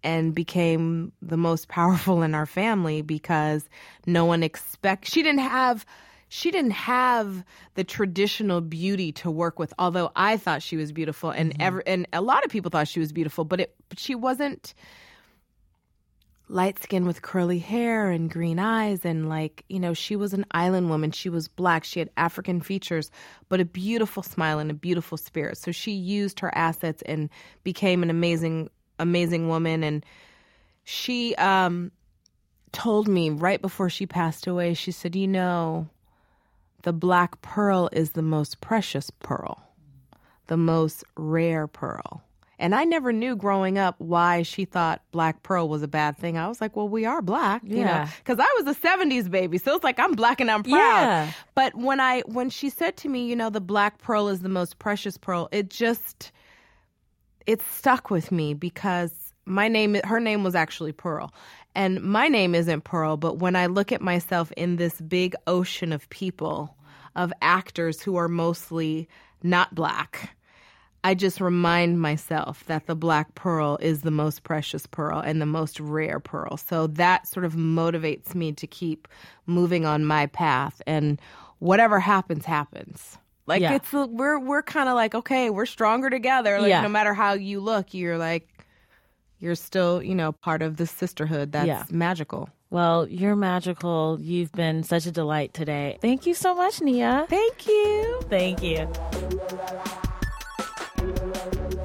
and 0.04 0.34
became 0.34 1.12
the 1.22 1.38
most 1.38 1.68
powerful 1.68 2.22
in 2.24 2.34
our 2.34 2.46
family 2.46 3.02
because 3.02 3.68
no 4.06 4.26
one 4.26 4.44
expect 4.44 5.12
she 5.12 5.22
didn't 5.24 5.42
have 5.42 5.86
she 6.30 6.52
didn't 6.52 6.72
have 6.72 7.44
the 7.76 7.84
traditional 7.84 8.62
beauty 8.62 9.12
to 9.12 9.32
work 9.32 9.60
with 9.60 9.74
although 9.80 10.12
i 10.16 10.38
thought 10.38 10.62
she 10.62 10.78
was 10.78 10.92
beautiful 10.92 11.30
and 11.30 11.56
ever 11.60 11.82
and 11.88 12.08
a 12.14 12.22
lot 12.22 12.44
of 12.44 12.52
people 12.52 12.70
thought 12.70 12.88
she 12.88 13.00
was 13.00 13.12
beautiful 13.12 13.46
but 13.46 13.60
it 13.60 13.76
but 13.90 14.00
she 14.00 14.16
wasn't 14.16 14.74
light 16.50 16.82
skin 16.82 17.06
with 17.06 17.22
curly 17.22 17.60
hair 17.60 18.10
and 18.10 18.30
green 18.30 18.58
eyes 18.60 19.04
and 19.04 19.28
like 19.28 19.66
you 19.68 19.80
know 19.80 19.94
she 19.94 20.16
was 20.16 20.34
an 20.34 20.46
island 20.52 20.90
woman. 20.90 21.12
She 21.12 21.30
was 21.30 21.48
black. 21.48 21.84
She 21.84 22.00
had 22.00 22.10
african 22.16 22.62
features 22.62 23.12
but 23.50 23.60
a 23.60 23.66
beautiful 23.66 24.24
smile 24.24 24.60
and 24.60 24.72
a 24.72 24.74
beautiful 24.74 25.18
spirit. 25.18 25.58
So 25.58 25.72
she 25.72 25.92
used 25.92 26.40
her 26.40 26.56
assets 26.56 27.04
and 27.06 27.30
became 27.64 28.02
an 28.02 28.10
amazing 28.10 28.70
amazing 29.00 29.50
woman. 29.50 29.84
And 29.84 30.06
she 30.84 31.36
um 31.36 31.92
told 32.72 33.08
me 33.08 33.30
right 33.30 33.62
before 33.62 33.90
she 33.90 34.06
passed 34.06 34.46
away 34.46 34.74
she 34.74 34.92
said 34.92 35.16
you 35.16 35.28
know 35.28 35.88
the 36.88 36.94
black 36.94 37.42
pearl 37.42 37.90
is 37.92 38.12
the 38.12 38.22
most 38.22 38.62
precious 38.62 39.10
pearl 39.20 39.62
the 40.46 40.56
most 40.56 41.04
rare 41.18 41.68
pearl 41.68 42.24
and 42.58 42.74
I 42.74 42.86
never 42.86 43.12
knew 43.12 43.36
growing 43.36 43.78
up 43.78 43.96
why 43.98 44.44
she 44.44 44.64
thought 44.64 45.02
black 45.12 45.44
pearl 45.44 45.68
was 45.68 45.84
a 45.84 45.88
bad 45.88 46.18
thing. 46.18 46.40
I 46.40 46.48
was 46.48 46.60
like, 46.60 46.76
well, 46.76 46.90
we 46.90 47.06
are 47.06 47.22
black, 47.22 47.62
you 47.64 47.84
know, 47.84 48.06
because 48.18 48.40
I 48.40 48.62
was 48.64 48.76
a 48.76 48.80
70s 48.80 49.30
baby. 49.30 49.60
So 49.60 49.76
it's 49.76 49.84
like, 49.84 50.00
I'm 50.00 50.14
black 50.14 50.42
and 50.42 50.50
I'm 50.50 50.64
proud. 50.64 50.74
Yeah. 50.74 51.32
But 51.54 51.76
when 51.76 52.00
I, 52.00 52.22
when 52.22 52.50
she 52.50 52.72
said 52.72 52.98
to 52.98 53.10
me, 53.10 53.28
you 53.28 53.36
know, 53.36 53.52
the 53.52 53.62
black 53.62 54.00
pearl 54.00 54.28
is 54.28 54.40
the 54.40 54.50
most 54.50 54.80
precious 54.80 55.20
pearl, 55.20 55.50
it 55.52 55.70
just, 55.70 56.32
it 57.46 57.62
stuck 57.62 58.10
with 58.10 58.32
me 58.32 58.56
because 58.56 59.28
my 59.46 59.68
name, 59.68 59.98
her 60.04 60.20
name 60.20 60.44
was 60.44 60.56
actually 60.56 60.92
Pearl. 60.92 61.34
And 61.74 62.02
my 62.02 62.28
name 62.28 62.56
isn't 62.56 62.84
Pearl, 62.84 63.18
but 63.18 63.38
when 63.38 63.56
I 63.56 63.68
look 63.68 63.92
at 63.92 64.02
myself 64.02 64.52
in 64.58 64.78
this 64.78 65.00
big 65.00 65.36
ocean 65.46 65.94
of 65.94 66.10
people, 66.10 66.76
of 67.18 67.34
actors 67.42 68.02
who 68.02 68.16
are 68.16 68.28
mostly 68.30 69.10
not 69.44 69.76
black, 69.76 70.36
I 71.04 71.14
just 71.14 71.40
remind 71.42 72.00
myself 72.02 72.64
that 72.66 72.88
the 72.88 72.96
black 72.96 73.36
pearl 73.36 73.78
is 73.82 74.02
the 74.02 74.12
most 74.12 74.44
precious 74.44 74.86
pearl 74.88 75.20
and 75.20 75.42
the 75.42 75.46
most 75.46 75.80
rare 75.80 76.20
pearl. 76.20 76.58
So 76.58 76.88
that 76.88 77.28
sort 77.28 77.46
of 77.46 77.54
motivates 77.54 78.34
me 78.36 78.52
to 78.54 78.68
keep 78.68 79.08
moving 79.46 79.86
on 79.86 80.06
my 80.06 80.26
path 80.28 80.82
and 80.88 81.20
whatever 81.60 82.00
happens 82.00 82.46
happens. 82.46 83.18
Like 83.46 83.62
Yeah. 83.62 83.76
it's 83.76 83.94
we're 83.94 84.40
we're 84.40 84.64
kind 84.64 84.90
of 84.90 84.96
like 84.96 85.16
okay, 85.16 85.50
we're 85.50 85.66
stronger 85.66 86.10
together. 86.10 86.60
Like 86.60 86.70
Yeah. 86.70 86.82
no 86.82 86.90
matter 86.90 87.14
how 87.14 87.34
you 87.34 87.60
look, 87.60 87.94
you're 87.94 88.18
like 88.18 88.50
you're 89.40 89.56
still, 89.56 90.02
you 90.02 90.16
know, 90.16 90.32
part 90.32 90.62
of 90.62 90.78
the 90.78 90.88
sisterhood 90.88 91.52
that's 91.52 91.68
Yeah. 91.68 91.84
magical. 91.92 92.50
Well, 92.70 93.08
you're 93.08 93.36
magical. 93.36 94.18
You've 94.20 94.52
been 94.52 94.84
such 94.84 95.06
a 95.06 95.12
delight 95.12 95.54
today. 95.54 95.98
Thank 96.02 96.26
you 96.26 96.34
so 96.34 96.54
much, 96.54 96.82
Nia. 96.82 97.26
Thank 97.30 97.66
you. 97.66 98.22
Thank 98.30 98.62
you. 98.62 98.90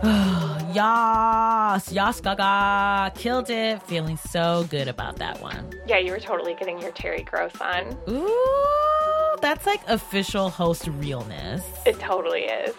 Yas, 0.75 1.93
Yas 1.93 2.21
Gaga. 2.21 3.13
Killed 3.15 3.49
it. 3.51 3.83
Feeling 3.85 4.17
so 4.17 4.67
good 4.71 4.89
about 4.89 5.17
that 5.17 5.41
one. 5.41 5.71
Yeah, 5.87 5.99
you 5.99 6.11
were 6.11 6.19
totally 6.19 6.55
getting 6.55 6.81
your 6.81 6.91
Terry 6.93 7.23
Gross 7.23 7.53
on. 7.61 7.97
Ooh, 8.09 9.37
that's 9.41 9.67
like 9.67 9.87
official 9.89 10.51
host 10.51 10.89
realness. 10.89 11.63
It 11.87 12.01
totally 12.01 12.43
is. 12.43 12.75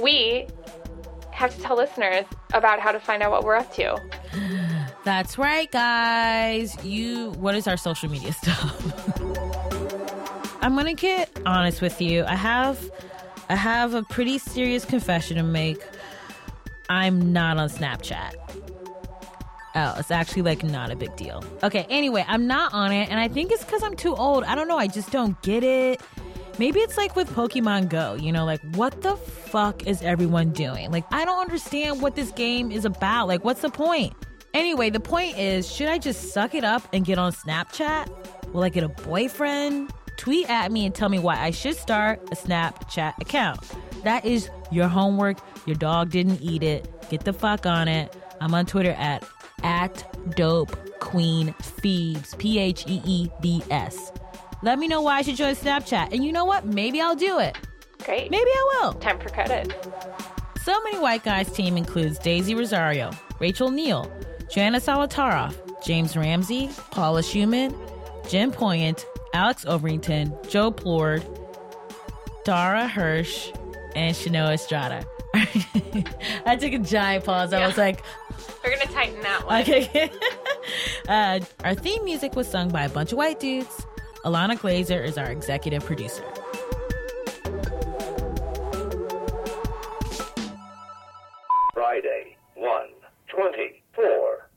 We 0.00 0.46
have 1.32 1.54
to 1.54 1.60
tell 1.60 1.76
listeners 1.76 2.24
about 2.54 2.80
how 2.80 2.92
to 2.92 3.00
find 3.00 3.22
out 3.22 3.30
what 3.30 3.44
we're 3.44 3.56
up 3.56 3.70
to. 3.74 4.00
That's 5.06 5.38
right, 5.38 5.70
guys. 5.70 6.76
You, 6.84 7.30
what 7.38 7.54
is 7.54 7.68
our 7.68 7.76
social 7.76 8.10
media 8.10 8.32
stuff? 8.32 9.22
I'm 10.60 10.74
gonna 10.74 10.94
get 10.94 11.30
honest 11.46 11.80
with 11.80 12.00
you. 12.00 12.24
I 12.24 12.34
have, 12.34 12.90
I 13.48 13.54
have 13.54 13.94
a 13.94 14.02
pretty 14.02 14.38
serious 14.38 14.84
confession 14.84 15.36
to 15.36 15.44
make. 15.44 15.80
I'm 16.88 17.32
not 17.32 17.56
on 17.56 17.68
Snapchat. 17.68 18.34
Oh, 19.76 19.94
it's 19.96 20.10
actually 20.10 20.42
like 20.42 20.64
not 20.64 20.90
a 20.90 20.96
big 20.96 21.14
deal. 21.14 21.44
Okay, 21.62 21.86
anyway, 21.88 22.24
I'm 22.26 22.48
not 22.48 22.74
on 22.74 22.90
it, 22.90 23.08
and 23.08 23.20
I 23.20 23.28
think 23.28 23.52
it's 23.52 23.62
because 23.62 23.84
I'm 23.84 23.94
too 23.94 24.16
old. 24.16 24.42
I 24.42 24.56
don't 24.56 24.66
know. 24.66 24.78
I 24.78 24.88
just 24.88 25.12
don't 25.12 25.40
get 25.42 25.62
it. 25.62 26.00
Maybe 26.58 26.80
it's 26.80 26.96
like 26.96 27.14
with 27.14 27.30
Pokemon 27.30 27.90
Go, 27.90 28.14
you 28.14 28.32
know, 28.32 28.44
like 28.44 28.60
what 28.74 29.02
the 29.02 29.14
fuck 29.14 29.86
is 29.86 30.02
everyone 30.02 30.50
doing? 30.50 30.90
Like, 30.90 31.04
I 31.12 31.24
don't 31.24 31.40
understand 31.40 32.02
what 32.02 32.16
this 32.16 32.32
game 32.32 32.72
is 32.72 32.84
about. 32.84 33.28
Like, 33.28 33.44
what's 33.44 33.60
the 33.60 33.70
point? 33.70 34.12
Anyway, 34.56 34.88
the 34.88 35.00
point 35.00 35.36
is, 35.36 35.70
should 35.70 35.86
I 35.86 35.98
just 35.98 36.32
suck 36.32 36.54
it 36.54 36.64
up 36.64 36.82
and 36.94 37.04
get 37.04 37.18
on 37.18 37.30
Snapchat? 37.30 38.08
Will 38.54 38.62
I 38.62 38.70
get 38.70 38.84
a 38.84 38.88
boyfriend? 38.88 39.92
Tweet 40.16 40.48
at 40.48 40.72
me 40.72 40.86
and 40.86 40.94
tell 40.94 41.10
me 41.10 41.18
why 41.18 41.38
I 41.38 41.50
should 41.50 41.76
start 41.76 42.22
a 42.32 42.34
Snapchat 42.34 43.20
account. 43.20 43.60
That 44.02 44.24
is 44.24 44.48
your 44.70 44.88
homework. 44.88 45.36
Your 45.66 45.76
dog 45.76 46.08
didn't 46.08 46.40
eat 46.40 46.62
it. 46.62 46.88
Get 47.10 47.26
the 47.26 47.34
fuck 47.34 47.66
on 47.66 47.86
it. 47.86 48.16
I'm 48.40 48.54
on 48.54 48.64
Twitter 48.64 48.92
at 48.92 49.28
at 49.62 50.34
dope 50.36 50.74
queen 51.00 51.54
Pheebs 51.60 52.38
P 52.38 52.58
H 52.58 52.86
E 52.88 53.02
E 53.04 53.28
B 53.42 53.62
S. 53.70 54.10
Let 54.62 54.78
me 54.78 54.88
know 54.88 55.02
why 55.02 55.18
I 55.18 55.22
should 55.22 55.36
join 55.36 55.54
Snapchat. 55.54 56.14
And 56.14 56.24
you 56.24 56.32
know 56.32 56.46
what? 56.46 56.64
Maybe 56.64 56.98
I'll 57.02 57.14
do 57.14 57.38
it. 57.40 57.58
Great. 58.06 58.30
Maybe 58.30 58.48
I 58.50 58.80
will. 58.80 58.94
Time 58.94 59.18
for 59.18 59.28
credit. 59.28 59.74
So 60.64 60.80
Many 60.82 60.98
White 60.98 61.24
Guys 61.24 61.52
team 61.52 61.76
includes 61.76 62.18
Daisy 62.18 62.54
Rosario, 62.54 63.10
Rachel 63.38 63.70
Neal, 63.70 64.10
Joanna 64.50 64.78
Solotaroff, 64.78 65.56
James 65.84 66.16
Ramsey, 66.16 66.70
Paula 66.90 67.22
Szuchman, 67.22 67.74
Jim 68.28 68.52
Poyant, 68.52 69.04
Alex 69.32 69.64
Overington, 69.64 70.48
Joe 70.48 70.70
Plourde, 70.70 71.24
Dara 72.44 72.86
Hirsch, 72.86 73.50
and 73.94 74.14
Shanoa 74.14 74.54
Estrada. 74.54 75.04
I 76.46 76.56
took 76.56 76.72
a 76.72 76.78
giant 76.78 77.24
pause. 77.24 77.52
I 77.52 77.66
was 77.66 77.76
like, 77.76 78.02
We're 78.64 78.70
gonna 78.70 78.90
tighten 78.92 79.20
that 79.22 79.46
one. 79.46 79.62
Okay. 79.62 80.10
uh, 81.08 81.40
our 81.64 81.74
theme 81.74 82.04
music 82.04 82.34
was 82.34 82.48
sung 82.48 82.68
by 82.70 82.84
a 82.84 82.88
bunch 82.88 83.12
of 83.12 83.18
white 83.18 83.40
dudes. 83.40 83.86
Ilana 84.24 84.58
Glazer 84.58 85.04
is 85.04 85.18
our 85.18 85.30
executive 85.30 85.84
producer. 85.84 86.24
Friday, 91.74 92.36
1 92.54 92.86
24 93.28 93.52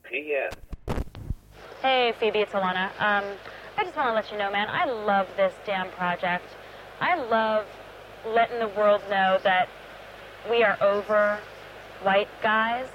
p.m. 0.10 0.50
Hey, 1.82 2.14
Phoebe, 2.20 2.40
it's 2.40 2.52
Ilana. 2.52 2.88
Um, 3.00 3.24
I 3.78 3.84
just 3.84 3.96
want 3.96 4.10
to 4.10 4.14
let 4.14 4.32
you 4.32 4.38
know, 4.38 4.52
man, 4.52 4.68
I 4.68 4.86
love 4.86 5.28
this 5.38 5.54
damn 5.66 5.90
project. 5.92 6.46
I 7.00 7.16
love 7.16 7.66
letting 8.26 8.60
the 8.60 8.68
world 8.70 9.02
know 9.10 9.40
that 9.44 9.70
we 10.50 10.64
are 10.64 10.78
over 10.82 11.40
white 12.02 12.28
guys, 12.42 12.88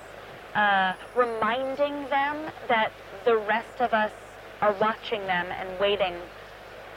uh, 0.55 0.95
reminding 1.17 2.09
them 2.09 2.51
that 2.69 2.91
the 3.25 3.37
rest 3.37 3.81
of 3.81 3.95
us 3.95 4.13
are 4.61 4.73
watching 4.81 5.21
them 5.27 5.47
and 5.51 5.79
waiting 5.79 6.15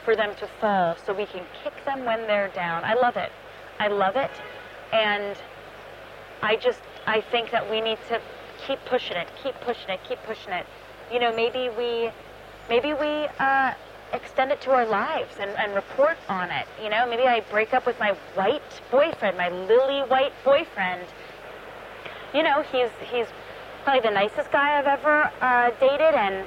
for 0.04 0.16
them 0.16 0.34
to 0.36 0.48
fall 0.60 0.96
so 1.06 1.14
we 1.14 1.26
can 1.26 1.44
kick 1.62 1.72
them 1.84 2.04
when 2.04 2.22
they're 2.26 2.48
down. 2.48 2.82
I 2.84 2.94
love 2.94 3.16
it. 3.16 3.30
I 3.78 3.86
love 3.88 4.16
it. 4.16 4.30
And 4.92 5.36
I 6.42 6.56
just, 6.56 6.80
I 7.06 7.20
think 7.20 7.50
that 7.52 7.70
we 7.70 7.80
need 7.80 7.98
to 8.08 8.20
keep 8.66 8.84
pushing 8.84 9.16
it, 9.16 9.28
keep 9.42 9.54
pushing 9.60 9.90
it, 9.90 10.00
keep 10.08 10.18
pushing 10.24 10.52
it. 10.52 10.66
You 11.12 11.20
know, 11.20 11.34
maybe 11.34 11.68
we, 11.76 12.10
maybe 12.68 12.92
we 12.92 13.26
uh, 13.38 13.74
extend 14.12 14.52
it 14.52 14.60
to 14.62 14.70
our 14.70 14.86
lives 14.86 15.34
and, 15.40 15.50
and 15.52 15.74
report 15.74 16.16
on 16.28 16.50
it. 16.50 16.66
You 16.82 16.90
know, 16.90 17.06
maybe 17.08 17.24
I 17.24 17.40
break 17.50 17.74
up 17.74 17.86
with 17.86 17.98
my 17.98 18.12
white 18.34 18.62
boyfriend, 18.90 19.36
my 19.36 19.48
lily 19.48 20.00
white 20.08 20.32
boyfriend. 20.44 21.06
You 22.34 22.42
know, 22.42 22.62
he's 22.62 22.90
he's 23.10 23.26
probably 23.84 24.08
the 24.08 24.14
nicest 24.14 24.50
guy 24.50 24.78
I've 24.78 24.86
ever 24.86 25.30
uh, 25.40 25.70
dated, 25.80 26.14
and 26.14 26.46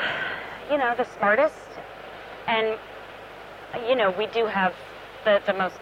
you 0.70 0.78
know, 0.78 0.94
the 0.96 1.06
smartest. 1.16 1.56
And 2.46 2.78
you 3.88 3.96
know, 3.96 4.10
we 4.10 4.26
do 4.26 4.46
have 4.46 4.74
the 5.24 5.42
the 5.46 5.52
most 5.54 5.76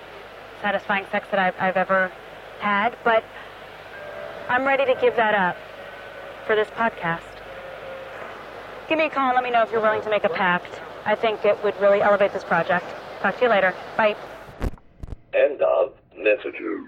satisfying 0.61 1.05
sex 1.11 1.27
that 1.31 1.41
I've, 1.41 1.55
I've 1.59 1.77
ever 1.77 2.11
had, 2.61 2.97
but 3.05 3.25
I'm 4.53 4.67
ready 4.67 4.85
to 4.85 5.01
give 5.01 5.17
that 5.17 5.35
up 5.35 5.57
for 6.47 6.55
this 6.55 6.69
podcast. 6.69 7.23
Give 8.87 8.99
me 8.99 9.07
a 9.07 9.09
call 9.09 9.29
and 9.29 9.35
let 9.35 9.43
me 9.43 9.51
know 9.51 9.63
if 9.63 9.73
you're 9.73 9.81
willing 9.81 10.03
to 10.03 10.11
make 10.11 10.25
a 10.25 10.29
pact. 10.29 10.79
I 11.07 11.15
think 11.15 11.47
it 11.47 11.57
would 11.65 11.75
really 11.81 12.03
elevate 12.03 12.35
this 12.35 12.45
project. 12.45 12.85
Talk 13.23 13.39
to 13.39 13.45
you 13.45 13.49
later. 13.49 13.73
Bye. 13.97 14.15
End 15.33 15.63
of 15.63 15.95
messages. 16.15 16.85